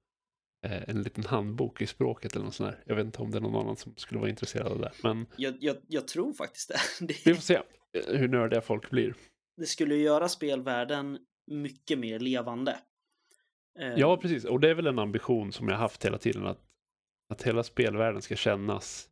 [0.66, 2.84] eh, en liten handbok i språket eller något sånt där.
[2.86, 4.92] Jag vet inte om det är någon annan som skulle vara intresserad av det.
[5.04, 6.80] Men Jag, jag, jag tror faktiskt det.
[7.08, 7.36] vi det.
[7.36, 7.62] får se
[8.08, 9.16] hur nördiga folk blir.
[9.58, 11.20] Det skulle göra spelvärlden
[11.52, 12.78] mycket mer levande.
[13.80, 14.46] Eh, Ja, precis.
[14.46, 16.46] Och det är väl en ambition som jag haft hela tiden.
[16.46, 16.60] Att,
[17.34, 19.08] att hela spelvärlden ska kännas...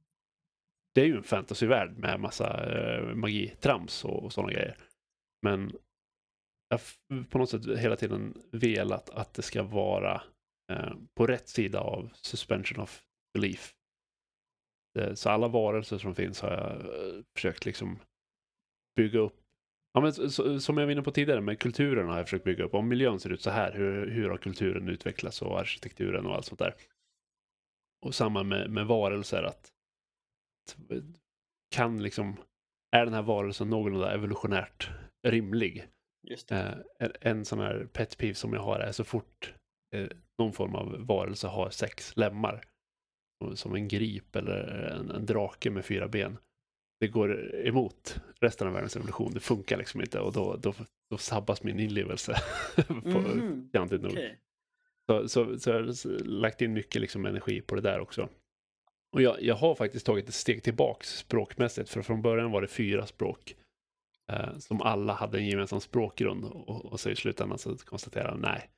[0.95, 4.77] Det är ju en fantasyvärld med massa eh, magitrams och, och sådana grejer.
[5.41, 5.71] Men
[6.69, 10.21] jag har på något sätt hela tiden velat att det ska vara
[10.71, 13.73] eh, på rätt sida av suspension of belief.
[14.99, 17.99] Eh, så alla varelser som finns har jag eh, försökt liksom
[18.95, 19.41] bygga upp.
[19.93, 22.45] Ja, men, så, så, som jag var inne på tidigare, med kulturen har jag försökt
[22.45, 22.73] bygga upp.
[22.73, 26.45] Om miljön ser ut så här, hur, hur har kulturen utvecklats och arkitekturen och allt
[26.45, 26.75] sånt där.
[28.05, 29.71] Och samma med, med varelser, att,
[30.73, 31.03] att
[31.75, 32.37] kan liksom,
[32.95, 34.89] är den här varelsen någorlunda evolutionärt
[35.27, 35.87] rimlig?
[36.51, 39.53] Eh, en, en sån här pet peeve som jag har är så fort
[39.95, 40.07] eh,
[40.37, 42.63] någon form av varelse har sex lemmar,
[43.53, 46.37] som en grip eller en, en drake med fyra ben,
[46.99, 49.31] det går emot resten av världens evolution.
[49.33, 50.73] Det funkar liksom inte och då, då,
[51.09, 52.35] då sabbas min inlevelse.
[53.71, 54.11] fjantigt nog.
[54.11, 54.39] okej.
[55.09, 58.29] Så, så, så jag har lagt in mycket liksom energi på det där också.
[59.11, 62.67] Och jag, jag har faktiskt tagit ett steg tillbaks språkmässigt, för från början var det
[62.67, 63.55] fyra språk
[64.31, 68.39] eh, som alla hade en gemensam språkgrund och, och så i slutändan så konstaterade jag
[68.39, 68.69] nej,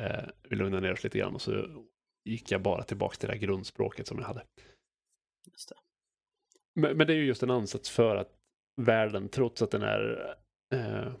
[0.00, 1.84] eh, vi lugnar ner oss lite grann och så
[2.24, 4.44] gick jag bara tillbaks till det här grundspråket som jag hade.
[5.52, 5.76] Just det.
[6.80, 8.38] Men, men det är ju just en ansats för att
[8.82, 10.34] världen, trots att den är
[10.74, 11.12] eh,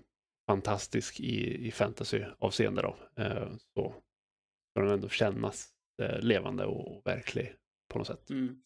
[0.50, 3.94] fantastisk i, i fantasy-avseende då, eh, så
[4.70, 5.68] ska den ändå kännas
[6.02, 7.56] eh, levande och, och verklig
[7.94, 8.30] på något sätt.
[8.30, 8.60] Mm.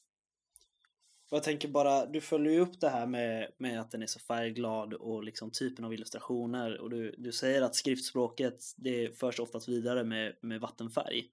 [1.30, 4.20] Jag tänker bara, du följer ju upp det här med, med att den är så
[4.20, 9.68] färgglad och liksom typen av illustrationer och du, du säger att skriftspråket det förs oftast
[9.68, 11.26] vidare med, med vattenfärg.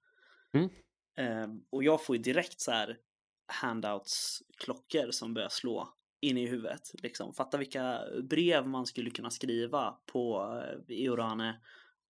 [0.52, 0.68] Mm.
[1.16, 2.98] Ehm, och jag får ju direkt så här
[3.46, 5.88] handouts-klockor som börjar slå
[6.20, 6.90] in i huvudet.
[7.02, 7.34] Liksom.
[7.34, 10.52] Fatta vilka brev man skulle kunna skriva på
[10.88, 11.60] eh, Eorane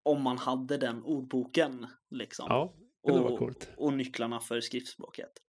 [0.03, 1.87] om man hade den ordboken.
[2.11, 2.47] Liksom.
[2.49, 3.68] Ja, det var och, coolt.
[3.76, 5.43] och nycklarna för skriftspråket.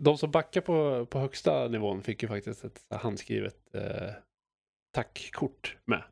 [0.00, 4.10] De som backar på, på högsta nivån fick ju faktiskt ett handskrivet eh,
[4.94, 6.02] tackkort med.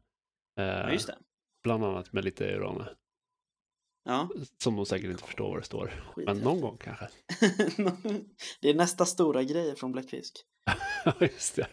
[0.58, 1.16] Eh, Ja, just det.
[1.62, 2.88] Bland annat med lite urane.
[4.04, 4.28] Ja,
[4.62, 5.84] Som de säkert inte förstår vad det står.
[5.86, 6.44] Men skithäftigt.
[6.44, 7.08] någon gång kanske.
[8.60, 10.34] det är nästa stora grej från Bläckfisk.
[11.04, 11.66] Ja, just det.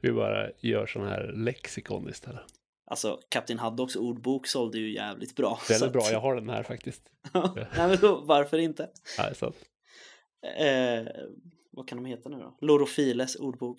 [0.00, 2.42] Vi bara gör sån här lexikon istället.
[2.90, 5.60] Alltså, Kapten Haddocks ordbok sålde ju jävligt bra.
[5.68, 7.10] Det är bra, jag har den här faktiskt.
[7.54, 8.90] Nej, men då, varför inte?
[9.18, 9.56] Nej, så att,
[10.46, 11.06] Eh,
[11.70, 12.56] vad kan de heta nu då?
[12.60, 13.78] Lorofiles ordbok.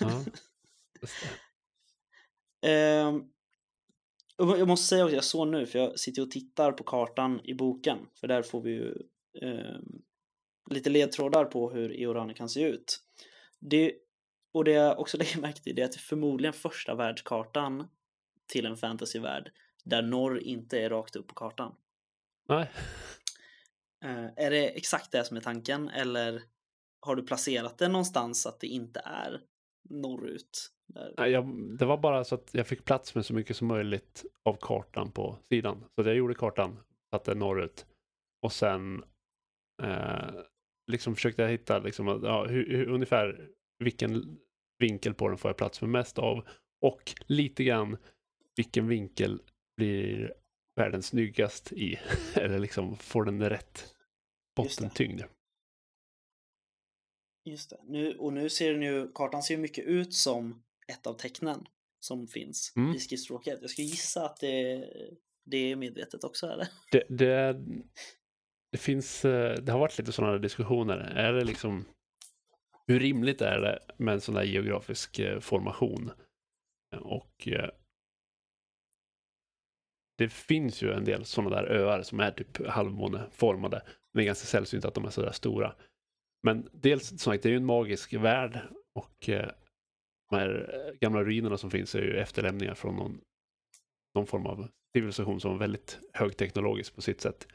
[0.00, 0.24] ja.
[2.66, 3.14] Eh,
[4.36, 7.54] jag måste säga också, jag såg nu, för jag sitter och tittar på kartan i
[7.54, 8.94] boken, för där får vi ju
[9.42, 9.78] eh,
[10.70, 13.00] lite ledtrådar på hur Eorane kan se ut.
[13.60, 13.92] Det,
[14.52, 17.88] och det jag också lägger märke till det är att det är förmodligen första världskartan
[18.46, 19.52] till en fantasyvärld
[19.84, 21.74] där norr inte är rakt upp på kartan.
[22.48, 22.70] Nej.
[24.04, 26.42] Eh, är det exakt det som är tanken eller
[27.00, 29.40] har du placerat det någonstans att det inte är
[29.90, 30.70] norrut?
[31.16, 34.24] Nej, jag, det var bara så att jag fick plats med så mycket som möjligt
[34.44, 35.84] av kartan på sidan.
[35.94, 36.80] Så att jag gjorde kartan,
[37.14, 37.86] satte norrut
[38.42, 39.04] och sen
[39.82, 40.34] eh,
[40.90, 43.48] liksom försökte jag hitta liksom, ja, hur, hur, ungefär
[43.78, 44.38] vilken
[44.78, 46.46] vinkel på den får jag plats med mest av
[46.80, 47.96] och lite grann
[48.56, 49.42] vilken vinkel
[49.76, 50.34] blir
[50.76, 51.98] världen snyggast i.
[52.34, 53.93] Eller liksom får den rätt
[54.62, 54.84] Just det.
[54.84, 55.22] bottentyngd.
[57.44, 57.80] Just det.
[57.84, 61.66] Nu, och nu ser den ju, kartan ser ju mycket ut som ett av tecknen
[62.00, 62.94] som finns Mm.
[62.94, 63.58] i skriftspråket.
[63.60, 64.84] Jag ska gissa att det,
[65.44, 66.68] det är medvetet också eller?
[66.92, 67.56] Det, det,
[68.72, 70.96] det finns, eh, det har varit lite sådana diskussioner.
[70.98, 71.84] Är det liksom,
[72.86, 76.10] hur rimligt är det med en sån här geografisk eh, formation?
[77.00, 77.70] Och eh,
[80.18, 83.82] det finns ju en del sådana där öar som är typ halvmåneformade.
[84.14, 85.74] Det är ganska sällsynt att de är sådär stora.
[86.42, 88.58] Men dels, som sagt, det är ju en magisk värld
[88.94, 89.50] och eh,
[90.30, 93.20] de här eh, gamla ruinerna som finns är ju efterlämningar från någon,
[94.14, 97.48] någon form av civilisation som var väldigt högteknologisk på sitt sätt.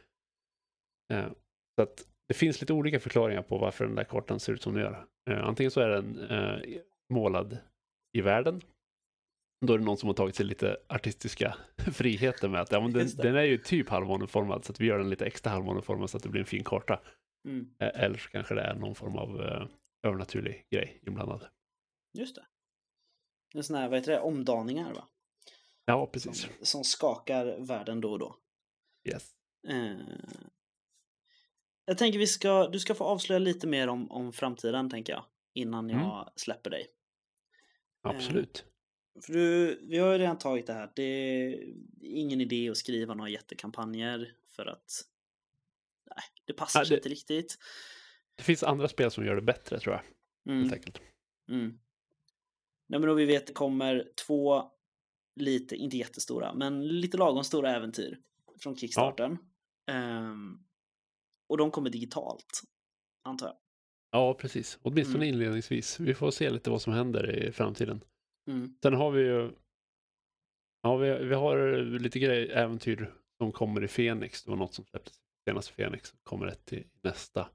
[1.13, 1.27] Eh,
[1.75, 4.73] så att det finns lite olika förklaringar på varför den där kartan ser ut som
[4.73, 5.05] den gör.
[5.29, 6.81] Eh, antingen så är den eh,
[7.13, 7.57] målad
[8.17, 8.61] i världen
[9.65, 11.57] då är det någon som har tagit sig lite artistiska
[11.93, 14.97] friheter med att ja, men den, den är ju typ halvmåneformad så att vi gör
[14.97, 17.01] den lite extra halvmåneformad så att det blir en fin karta.
[17.47, 17.69] Mm.
[17.79, 19.67] Eh, Eller så kanske det är någon form av eh,
[20.03, 21.47] övernaturlig grej inblandad.
[22.13, 22.45] Just det.
[23.55, 25.07] En sån här, vad heter det, omdaningar va?
[25.85, 26.47] Ja, Som, precis.
[26.61, 28.35] som skakar världen då och då.
[29.09, 29.31] Yes.
[29.67, 29.97] Eh,
[31.85, 35.25] jag tänker vi ska, du ska få avslöja lite mer om, om framtiden tänker jag.
[35.53, 36.25] Innan jag Mm.
[36.35, 36.87] släpper dig.
[38.01, 38.65] Absolut.
[39.21, 40.91] För du, vi har ju redan tagit det här.
[40.95, 45.05] Det är ingen idé att skriva några jättekampanjer för att
[46.15, 47.57] nej, det passar Ja, sig det- inte riktigt.
[48.35, 50.03] Det finns andra spel som gör det bättre tror jag.
[50.53, 50.61] Mm.
[50.69, 51.01] Helt enkelt.
[51.49, 51.79] Mm.
[52.87, 54.63] Nej, men då vi vet det kommer två
[55.35, 58.19] lite, inte jättestora, men lite lagom stora äventyr
[58.59, 59.37] från Kickstarten.
[59.91, 60.57] Ehm,
[61.47, 62.61] och de kommer digitalt,
[63.23, 63.55] antar jag.
[64.11, 64.79] Ja, precis.
[64.81, 65.33] Åtminstone Mm.
[65.35, 65.99] inledningsvis.
[65.99, 68.03] Vi får se lite vad som händer i framtiden.
[68.49, 68.75] Mm.
[68.83, 69.51] Sen har vi ju
[70.81, 74.43] Ja, vi, vi har lite grejer, äventyr som kommer i Fenix.
[74.43, 76.13] Det var något som släpptes senast i Fenix.
[76.23, 77.49] Kommer ett i nästa.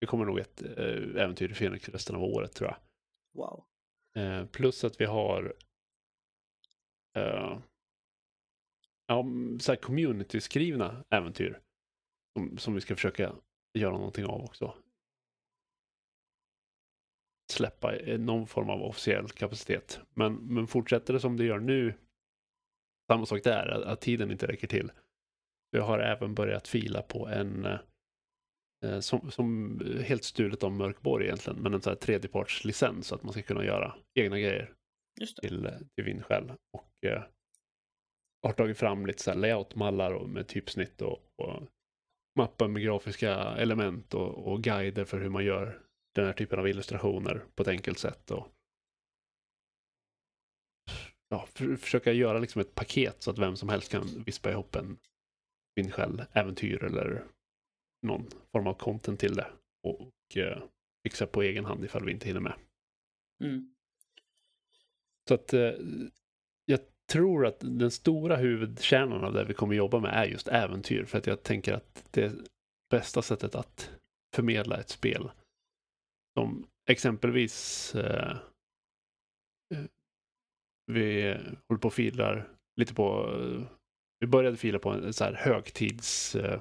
[0.00, 2.78] Det kommer nog ett eh, äventyr i Fenix resten av året tror jag.
[3.34, 3.64] Wow.
[4.16, 5.54] Eh, plus att vi har
[7.16, 7.58] eh,
[9.06, 9.24] ja,
[9.60, 11.60] så här community-skrivna äventyr.
[12.36, 13.32] Som, som vi ska försöka
[13.74, 14.74] göra någonting av också.
[17.52, 20.00] Släppa någon form av officiell kapacitet.
[20.14, 21.94] Men, men fortsätter det som det gör nu.
[23.12, 24.92] Samma sak där, att, att tiden inte räcker till.
[25.70, 27.78] Vi har även börjat fila på en eh,
[28.84, 33.22] eh, som, som helt stulet om Mörkborg egentligen, men en sån här tredjepartslicens så att
[33.22, 34.72] man ska kunna göra egna grejer
[35.40, 36.52] till, eh, till Vindskäl.
[36.72, 37.22] Och eh,
[38.42, 41.62] har tagit fram lite så här layoutmallar och med typsnitt och, och
[42.38, 45.85] mappar med grafiska element och, och guider för hur man gör
[46.16, 48.30] den här typen av illustrationer på ett enkelt sätt.
[48.30, 48.48] Och,
[51.28, 54.76] ja, för, försöka göra liksom ett paket så att vem som helst kan vispa ihop
[54.76, 54.98] en
[55.74, 57.24] Vindskäl-äventyr eller
[58.02, 59.46] någon form av content till det.
[59.82, 60.62] Och, och eh,
[61.02, 62.54] fixa på egen hand ifall vi inte hinner med.
[63.44, 63.74] Mm.
[65.28, 65.72] Så att eh,
[66.64, 66.80] jag
[67.12, 71.04] tror att den stora huvudkärnan av det vi kommer jobba med är just äventyr.
[71.04, 72.32] För att jag tänker att det
[72.90, 73.90] bästa sättet att
[74.34, 75.30] förmedla ett spel.
[76.38, 78.36] Som exempelvis eh,
[79.74, 79.84] eh,
[80.92, 81.32] vi
[81.68, 82.48] håller på och filar
[82.80, 83.66] lite på eh,
[84.20, 86.60] vi började fila på en så här högtids eh,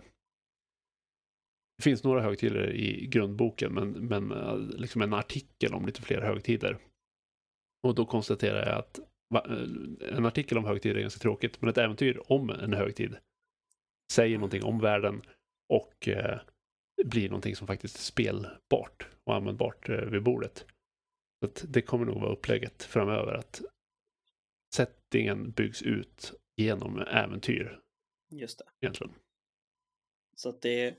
[1.78, 6.22] det finns några högtider i grundboken men, men eh, liksom en artikel om lite fler
[6.22, 6.78] högtider.
[7.84, 9.00] Och då konstaterar jag att
[9.34, 9.46] va-
[10.12, 13.18] en artikel om högtider är ganska tråkigt, men ett äventyr om en högtid
[14.14, 15.22] säger någonting om världen
[15.74, 16.40] och eh,
[17.04, 20.66] blir någonting som faktiskt är spelbart och användbart eh, vid bordet.
[21.40, 23.62] Så det kommer nog vara upplägget framöver att
[24.76, 27.80] settingen byggs ut genom äventyr
[28.30, 28.66] Just det.
[28.82, 29.14] egentligen.
[30.36, 30.96] Så att det,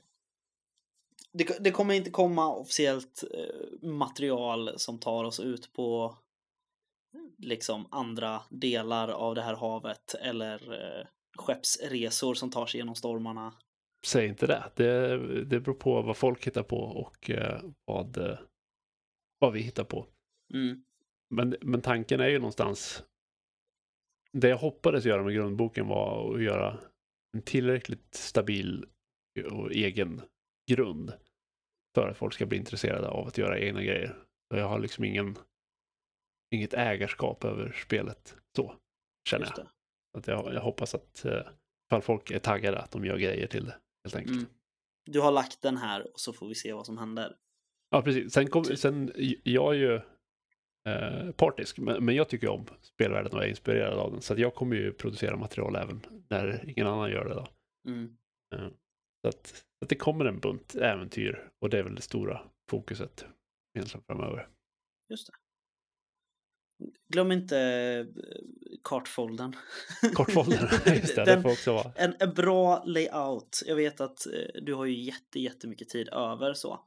[1.31, 6.17] det, det kommer inte komma officiellt eh, material som tar oss ut på
[7.37, 13.53] liksom andra delar av det här havet eller eh, skeppsresor som tar sig genom stormarna.
[14.05, 14.71] Säg inte det.
[14.75, 15.17] det.
[15.43, 18.39] Det beror på vad folk hittar på och eh, vad, eh,
[19.39, 20.07] vad vi hittar på.
[20.53, 20.83] Mm.
[21.29, 23.03] Men, men tanken är ju någonstans.
[24.31, 26.77] Det jag hoppades göra med grundboken var att göra
[27.33, 28.85] en tillräckligt stabil
[29.51, 30.21] och egen
[30.69, 31.13] grund
[31.95, 34.15] för att folk ska bli intresserade av att göra egna grejer.
[34.51, 35.35] Så jag har liksom ingen,
[36.51, 38.75] inget ägarskap över spelet så,
[39.29, 39.67] känner jag.
[40.17, 40.53] Att jag.
[40.53, 41.41] Jag hoppas att eh,
[41.87, 43.75] ifall folk är taggade att de gör grejer till det,
[44.07, 44.37] helt enkelt.
[44.37, 44.49] Mm.
[45.05, 47.35] Du har lagt den här och så får vi se vad som händer.
[47.89, 48.33] Ja, precis.
[48.33, 49.11] Sen, kom, sen
[49.43, 49.95] jag är ju
[50.87, 54.21] eh, partisk, men, men jag tycker om spelvärlden och är inspirerad av den.
[54.21, 57.33] Så att jag kommer ju producera material även när ingen annan gör det.
[57.33, 57.47] Då.
[57.87, 58.17] Mm.
[59.21, 62.41] Så, att, så att det kommer en bunt äventyr och det är väl det stora
[62.69, 63.25] fokuset
[63.75, 64.47] egentligen framöver.
[65.09, 65.33] Just det.
[67.09, 68.05] Glöm inte eh,
[68.83, 69.55] kartfoldern.
[70.85, 71.91] Just det, det Den- får också vara.
[71.95, 73.61] En, en bra layout.
[73.65, 76.79] Jag vet att eh, du har ju jätte, jättemycket tid över så.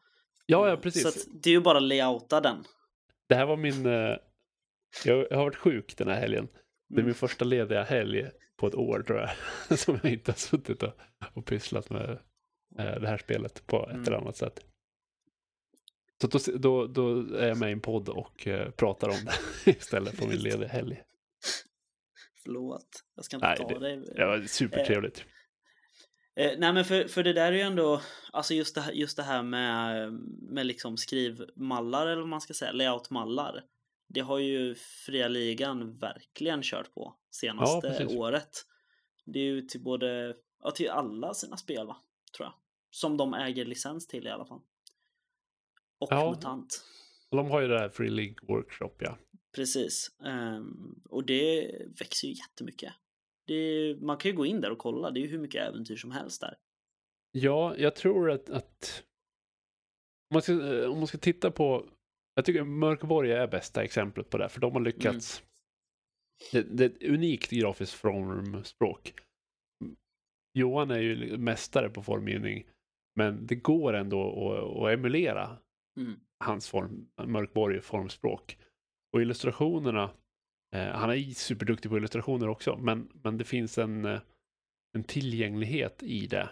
[0.46, 1.06] Ja, ja, Så precis.
[1.06, 2.64] att det är ju bara layouta den.
[3.28, 3.86] Det här var min...
[3.86, 4.16] Eh,
[5.04, 6.48] jag, har varit sjuk den här helgen.
[6.88, 7.04] Det är Mm.
[7.06, 9.18] min första lediga helg på ett år tror
[9.68, 9.78] jag.
[9.78, 10.92] Som jag inte har suttit och,
[11.34, 12.18] och pysslat med
[12.76, 14.02] det här spelet på ett Mm.
[14.06, 14.60] eller annat sätt.
[16.20, 19.16] Så då, då, då är jag med i en podd och eh, pratar om
[19.64, 21.02] det istället på min lediga helg.
[22.42, 23.04] Förlåt.
[23.16, 23.96] Jag ska inte Nej, ta det- dig.
[24.16, 25.24] Det var supertrevligt.
[26.36, 28.00] Eh, nej men för, för det där är ju ändå,
[28.32, 30.12] alltså just det just det här med,
[30.52, 33.64] med liksom skrivmallar eller vad man ska säga, layoutmallar.
[34.08, 34.74] det har ju
[35.06, 38.16] fria ligan verkligen kört på senaste precis.
[38.16, 38.50] året.
[39.26, 41.96] Det är ju till både, ja till alla sina spel va,
[42.36, 42.54] tror jag.
[42.90, 44.60] Som de äger licens till i alla fall.
[46.00, 46.30] Och Ja.
[46.30, 46.84] MUTANT.
[47.30, 49.18] De har ju det här Free League Workshop, ja.
[49.54, 50.10] Precis.
[50.26, 52.92] Ehm, och det växer ju jättemycket.
[53.46, 55.96] Det man kan ju gå in där och kolla, det är ju hur mycket äventyr
[55.96, 56.56] som helst där.
[57.32, 59.04] Ja, jag tror att, att
[60.30, 61.86] om, man ska, eh, om man ska titta på,
[62.34, 65.42] jag tycker Mörkborg är bästa exemplet på det, för de har lyckats.
[66.52, 69.14] Det, det är ett unikt grafiskt formspråk.
[70.54, 72.66] Johan är ju mästare på formgivning,
[73.16, 75.58] men det går ändå att, att emulera
[76.00, 76.20] Mm.
[76.44, 78.58] hans form, Mörkborg formspråk.
[79.12, 80.10] Och illustrationerna,
[80.76, 84.20] eh, han är superduktig på illustrationer också, men, men det finns en, eh,
[84.96, 86.50] en tillgänglighet i det.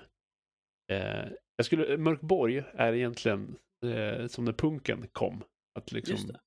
[0.93, 5.45] Eh, jag skulle, Mörkborg är egentligen eh, som när punken kom.
[5.79, 6.41] Att liksom, det.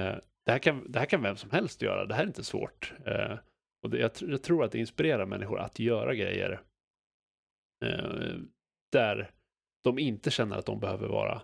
[0.00, 2.44] Eh, det, här kan, det här kan vem som helst göra, det här är inte
[2.44, 2.94] svårt.
[3.06, 3.38] Eh,
[3.82, 6.62] och det, jag, jag tror att det inspirerar människor att göra grejer
[8.92, 9.30] där
[9.84, 11.42] de inte känner att de behöver vara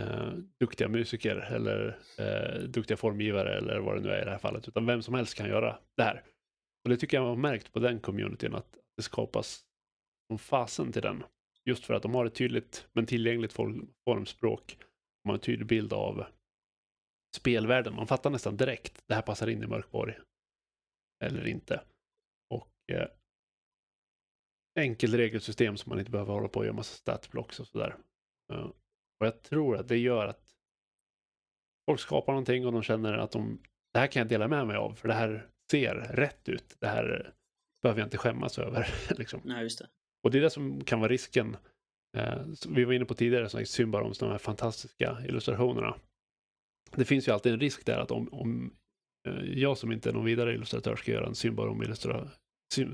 [0.00, 4.38] eh, duktiga musiker eller eh, duktiga formgivare eller vad det nu är i det här
[4.38, 6.22] fallet, utan vem som helst kan göra det här.
[6.84, 9.64] Och det tycker jag man har märkt på den communityn, att det skapas
[10.30, 11.24] som fasen till den.
[11.64, 14.78] Just för att de har ett tydligt men tillgängligt form, formspråk.
[15.22, 16.24] De har en tydlig bild av
[17.36, 17.94] spelvärlden.
[17.94, 20.18] Man fattar nästan direkt, det här passar in i Mörkborg.
[21.24, 21.82] Eller inte.
[22.50, 23.08] Och eh,
[24.78, 27.96] enkelt regelsystem som man inte behöver hålla på och göra massa statblocks och sådär.
[28.52, 28.70] Eh,
[29.20, 30.50] och jag tror att det gör att
[31.90, 33.62] folk skapar någonting och de känner att de,
[33.92, 36.76] det här kan jag dela med mig av, för det här ser rätt ut.
[36.80, 37.32] Det här
[37.82, 38.88] behöver jag inte skämmas över.
[39.18, 39.40] liksom.
[39.44, 39.88] Nej, just det.
[40.22, 41.56] Och det är det som kan vara risken.
[42.16, 45.96] Eh, vi var inne på tidigare, som Symbaroms, de här fantastiska illustrationerna.
[46.96, 48.74] Det finns ju alltid en risk där att om, om
[49.28, 51.94] eh, jag som inte är någon vidare illustratör ska göra en Symbarom,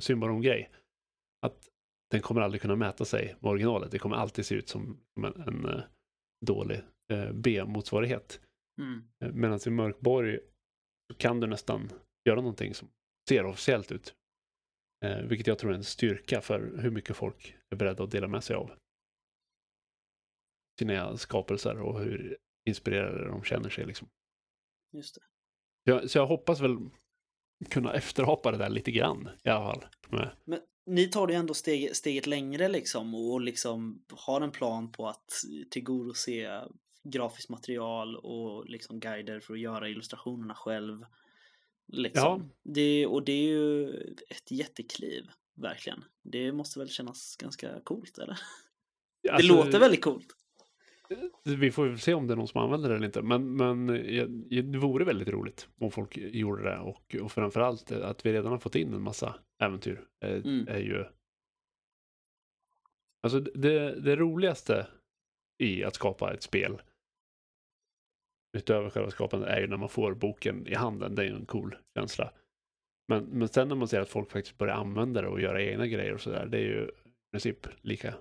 [0.00, 0.70] Symbarom-grej,
[1.46, 1.68] att
[2.10, 3.90] den kommer aldrig kunna mäta sig med originalet.
[3.90, 5.80] Det kommer alltid se ut som, som en, en eh,
[6.40, 6.82] dålig
[7.12, 8.40] eh, B-motsvarighet.
[8.80, 9.08] Mm.
[9.24, 10.38] Eh, Medan i Mörkborg
[11.12, 11.90] så kan du nästan
[12.28, 12.88] göra någonting som
[13.28, 14.14] ser officiellt ut.
[15.04, 18.28] Eh, vilket jag tror är en styrka för hur mycket folk är beredda att dela
[18.28, 18.70] med sig av
[20.78, 23.86] sina skapelser och hur inspirerade de känner sig.
[23.86, 24.08] Liksom.
[24.92, 25.20] Just det.
[25.82, 26.78] Jag, så jag hoppas väl
[27.70, 29.84] kunna efterapa det där lite grann i alla fall.
[30.44, 34.92] Men ni tar det ju ändå steg, steget längre liksom och liksom har en plan
[34.92, 35.32] på att
[35.70, 36.68] tillgodose
[37.02, 41.04] grafiskt material och liksom guider för att göra illustrationerna själv.
[41.88, 42.50] Liksom.
[42.62, 42.72] Ja.
[42.72, 43.90] Det, och det är ju
[44.28, 45.24] ett jättekliv,
[45.54, 46.04] verkligen.
[46.22, 48.38] Det måste väl kännas ganska coolt, eller?
[49.22, 50.35] det Alltså, låter väldigt coolt.
[51.46, 53.22] Vi får väl se om det är någon som använder det eller inte.
[53.22, 54.26] Men, men eh,
[54.62, 56.78] det vore väldigt roligt om folk gjorde det.
[56.78, 60.04] Och, och framförallt att vi redan har fått in en massa äventyr.
[60.20, 60.68] Är, Mm.
[60.68, 61.04] är ju...
[63.22, 64.86] Alltså det, det roligaste
[65.58, 66.82] i att skapa ett spel
[68.56, 71.14] utöver själva skapandet är ju när man får boken i handen.
[71.14, 72.32] Det är ju en cool känsla.
[73.08, 75.86] Men, men sen när man ser att folk faktiskt börjar använda det och göra egna
[75.86, 76.46] grejer och sådär.
[76.46, 78.14] Det är ju i princip lika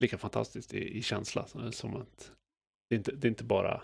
[0.00, 2.32] lika fantastiskt i, i känsla som- att
[2.88, 3.82] det är inte, det inte bara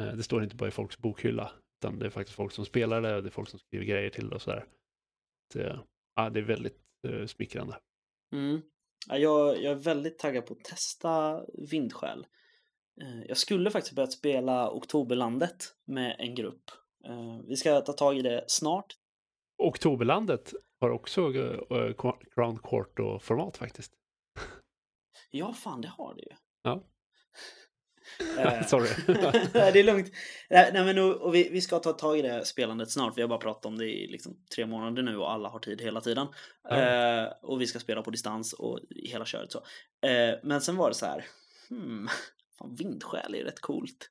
[0.00, 3.02] eh, det står inte bara i folks bokhylla utan det är faktiskt folk som spelar
[3.02, 4.66] det och det är folk som skriver grejer till det och sådär.
[5.52, 5.58] Så,
[6.16, 7.78] ja, det är väldigt eh, smickrande.
[8.34, 8.62] Mm.
[9.08, 12.26] Ja, jag, jag är väldigt taggad på att testa Vindskäl.
[13.02, 16.62] Eh, Jag skulle faktiskt börjat spela Oktoberlandet med en grupp.
[17.04, 18.96] Eh, Vi ska ta tag i det snart.
[19.62, 21.92] Oktoberlandet har också uh,
[22.34, 23.92] Crown Court och format faktiskt.
[25.30, 26.36] Ja, fan det har det ju.
[26.62, 26.84] Ja.
[28.38, 28.88] Eh, Sorry.
[29.52, 30.12] Det är lugnt.
[30.50, 33.18] Nej, men nu, och vi, vi ska ta tag i det spelandet snart.
[33.18, 35.80] Vi har bara pratat om det i liksom tre månader nu och alla har tid
[35.80, 36.26] hela tiden.
[36.62, 36.76] Ja.
[36.76, 39.58] Eh, och vi ska spela på distans och hela köret så.
[40.08, 41.24] Eh, men sen var det så här.
[41.68, 42.08] Hmm,
[42.58, 44.10] fan, vindskäl är ju rätt coolt.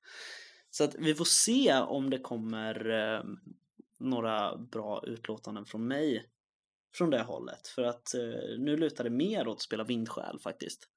[0.70, 3.24] Så att vi får se om det kommer eh,
[4.00, 6.26] några bra utlåtanden från mig
[6.96, 7.68] från det hållet.
[7.68, 10.90] För att eh, nu lutar det mer åt att spela vindskäl faktiskt.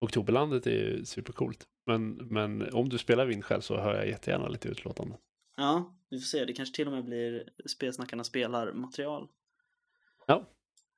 [0.00, 1.64] Oktoberlandet är ju supercoolt.
[1.86, 5.16] Men, men om du spelar Vindskäl så hör jag jättegärna lite utlåtande.
[5.56, 6.44] Ja, vi får se.
[6.44, 9.28] Det kanske till och med blir Spelsnackarna spelar material.
[10.26, 10.44] Ja,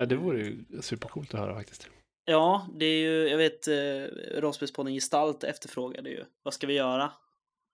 [0.07, 1.89] det vore ju supercoolt att höra faktiskt.
[2.25, 6.25] Ja, det är ju, jag vet, eh, Rollspelspodden Gestalt efterfrågade ju.
[6.43, 7.13] Vad ska vi göra?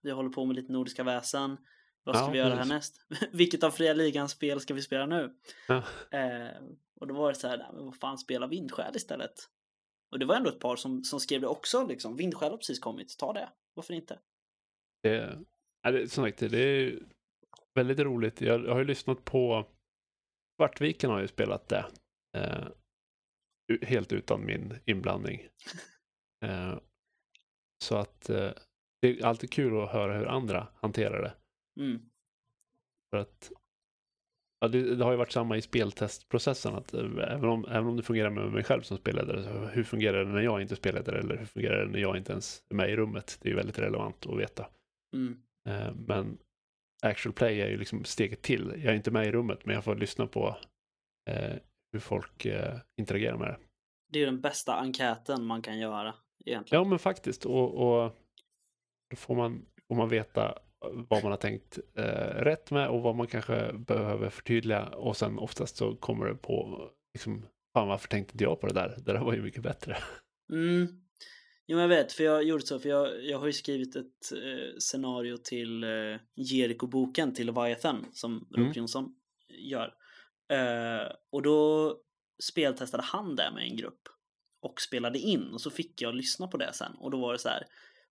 [0.03, 1.57] Vi håller på med lite nordiska väsen.
[2.05, 2.71] Vad ska Ja, vi göra precis.
[2.71, 2.97] härnäst?
[3.33, 5.31] Vilket av Fria Ligans spel ska vi spela nu?
[5.69, 5.77] Ja.
[6.11, 6.63] Eh,
[7.01, 9.35] och då var det så här, nej, men vad fan, spela Vindskäl istället.
[10.15, 12.17] Och det var ändå ett par som, som skrev det också, liksom.
[12.17, 13.49] Vindskäl har precis kommit, ta det.
[13.75, 14.19] Varför inte?
[15.03, 15.39] Det,
[15.83, 16.99] det, som sagt, det är
[17.75, 18.41] väldigt roligt.
[18.41, 19.67] Jag, jag har ju lyssnat på
[20.57, 21.87] Svartviken har ju spelat det.
[22.37, 22.69] Eh,
[23.83, 25.49] helt utan min inblandning.
[26.45, 26.79] Eh,
[27.85, 28.51] så att eh,
[29.01, 31.35] det är alltid kul att höra hur andra hanterar det.
[31.83, 32.11] Mm.
[33.11, 33.53] För att
[34.65, 36.75] ja, det, det, har ju varit samma i speltestprocessen.
[36.75, 39.85] Att, eh, även, om, även om det fungerar med mig själv som spelledare, så hur
[39.85, 41.19] fungerar det när jag inte är spelledare?
[41.19, 43.39] Eller hur fungerar det när jag inte ens är med i rummet?
[43.41, 44.67] Det är ju väldigt relevant att veta.
[45.17, 45.43] Mm.
[45.69, 46.39] Eh, men
[47.03, 48.73] actual play är ju liksom steget till.
[48.77, 50.57] Jag är inte med i rummet, men jag får lyssna på
[51.31, 51.53] eh,
[51.93, 52.47] hur folk
[53.01, 53.57] interagerar med det.
[54.13, 56.85] Det är ju den bästa enkäten man kan göra egentligen.
[56.85, 57.47] Ja, men faktiskt.
[57.47, 58.17] Och, och
[59.11, 60.59] då får man, får man veta
[60.93, 64.87] vad man har tänkt eh, rätt med och vad man kanske behöver förtydliga.
[64.87, 68.75] Och sen oftast så kommer det på, liksom, fan varför tänkte inte jag på det
[68.75, 68.95] där?
[68.97, 69.97] Det där var ju mycket bättre.
[70.53, 70.87] Mm.
[71.67, 74.79] Jo, jag vet, för jag gjort så, för jag, jag har ju skrivit ett eh,
[74.79, 78.47] scenario till eh, Jericho-boken till Leviathan som mm.
[78.51, 79.15] Robert Jonsson
[79.49, 79.95] gör.
[80.49, 81.97] Eh, och då
[82.43, 84.09] speltestade han det med en grupp
[84.61, 87.39] och spelade in och så fick jag lyssna på det sen och då var det
[87.39, 87.67] så här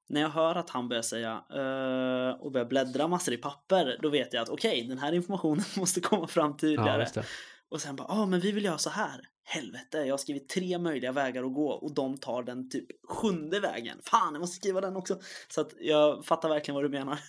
[0.09, 4.09] när jag hör att han börjar säga uh, och börjar bläddra massor i papper, då
[4.09, 7.07] vet jag att okej, okay, den här informationen måste komma fram tydligare.
[7.15, 7.23] Ja,
[7.69, 9.21] och sen bara, ja ah, men vi vill göra så här.
[9.45, 13.59] Helvete, jag har skrivit tre möjliga vägar att gå och de tar den typ sjunde
[13.59, 13.97] vägen.
[14.03, 15.19] Fan, jag måste skriva den också.
[15.47, 17.19] Så att jag fattar verkligen vad du menar.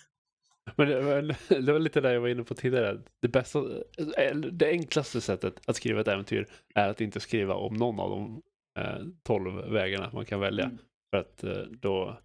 [0.75, 1.21] Men det var,
[1.61, 3.01] det var lite där jag var inne på tidigare.
[3.21, 3.59] Det, bästa,
[4.51, 8.41] det enklaste sättet att skriva ett äventyr är att inte skriva om någon av de
[8.79, 10.65] eh, tolv vägarna man kan välja.
[10.65, 10.77] Mm.
[11.11, 12.15] För att eh, då eh,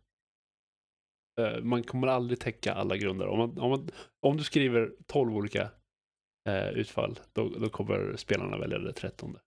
[1.62, 3.26] man kommer aldrig täcka alla grunder.
[3.26, 3.88] Om, man, om, man,
[4.20, 5.70] om du skriver tolv olika
[6.48, 9.40] eh, utfall, då, då kommer spelarna välja det trettonde.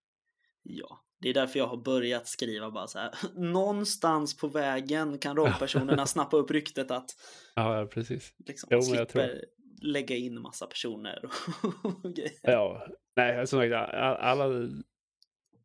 [0.63, 3.11] Ja, det är därför jag har börjat skriva bara så här.
[3.35, 7.09] Någonstans på vägen kan rollpersonerna snappa upp ryktet att
[7.55, 8.33] Ja, precis.
[8.45, 9.41] Liksom, jo, slipper tror...
[9.81, 11.25] lägga in massa personer
[11.83, 12.39] och grejer.
[12.41, 14.69] Ja, nej, alltså, alla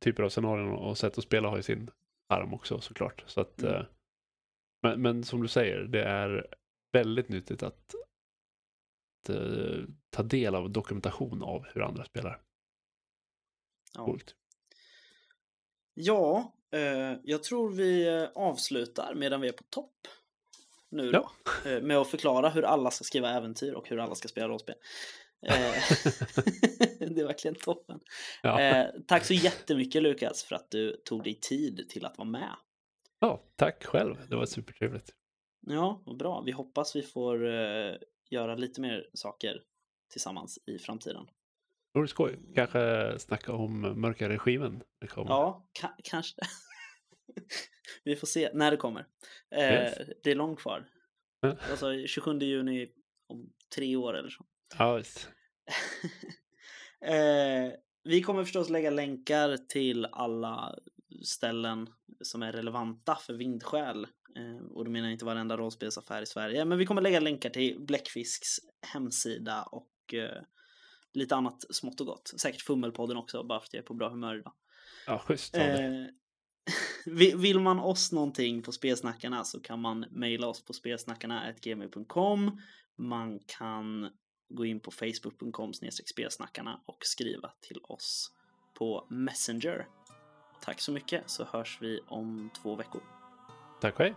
[0.00, 1.90] typer av scenarion och sätt att spela har ju sin
[2.28, 3.24] arm också såklart.
[3.26, 3.84] Så att, mm.
[4.82, 6.46] Men, men som du säger, det är
[6.92, 7.94] väldigt nyttigt att,
[9.24, 12.40] att uh, ta del av dokumentation av hur andra spelar.
[13.94, 14.04] Ja.
[14.04, 14.34] Coolt.
[15.94, 20.08] Ja, eh, jag tror vi avslutar medan vi är på topp.
[20.90, 21.30] Nu då.
[21.64, 21.70] Ja.
[21.70, 24.74] Eh, med att förklara hur alla ska skriva äventyr och hur alla ska spela rollspel.
[25.46, 25.54] Eh,
[26.98, 28.00] det är verkligen toppen.
[28.42, 28.60] Ja.
[28.60, 32.56] Eh, tack så jättemycket Lukas för att du tog dig tid till att vara med.
[33.20, 34.16] Ja, tack själv.
[34.28, 35.14] Det var supertrevligt.
[35.66, 36.40] Ja, vad bra.
[36.40, 37.96] Vi hoppas vi får uh,
[38.30, 39.62] göra lite mer saker
[40.12, 41.26] tillsammans i framtiden.
[41.92, 42.38] Det vore skoj.
[42.54, 44.82] Kanske snacka om mörka regimen.
[45.16, 46.36] Ja, ka kanske.
[48.04, 49.00] vi får se när det kommer.
[49.56, 49.98] Uh, yes.
[50.22, 50.88] Det är långt kvar.
[51.70, 52.88] alltså 27 juni
[53.28, 54.44] om tre år eller så.
[54.78, 55.28] Ja, visst.
[57.08, 57.72] uh,
[58.04, 60.78] vi kommer förstås lägga länkar till alla
[61.22, 61.88] ställen
[62.20, 64.06] som är relevanta för vindskäl.
[64.36, 66.64] Eh, och då menar jag inte varenda rollspelsaffär i Sverige.
[66.64, 70.42] Men vi kommer lägga länkar till Bläckfisks hemsida och eh,
[71.14, 72.32] lite annat smått och gott.
[72.40, 74.52] Säkert Fummelpodden också, bara för att jag är på bra humör idag.
[75.06, 75.56] Ja, schysst.
[75.56, 76.06] Eh,
[77.36, 82.60] vill man oss någonting på Spelsnackarna så kan man mejla oss på spelsnackarna.gmail.com.
[82.96, 84.10] Man kan
[84.48, 85.72] gå in på facebook.com
[86.04, 88.32] spelsnackarna och skriva till oss
[88.74, 89.86] på Messenger.
[90.60, 93.00] Tack så mycket så hörs vi om två veckor.
[93.80, 94.14] Tack själv.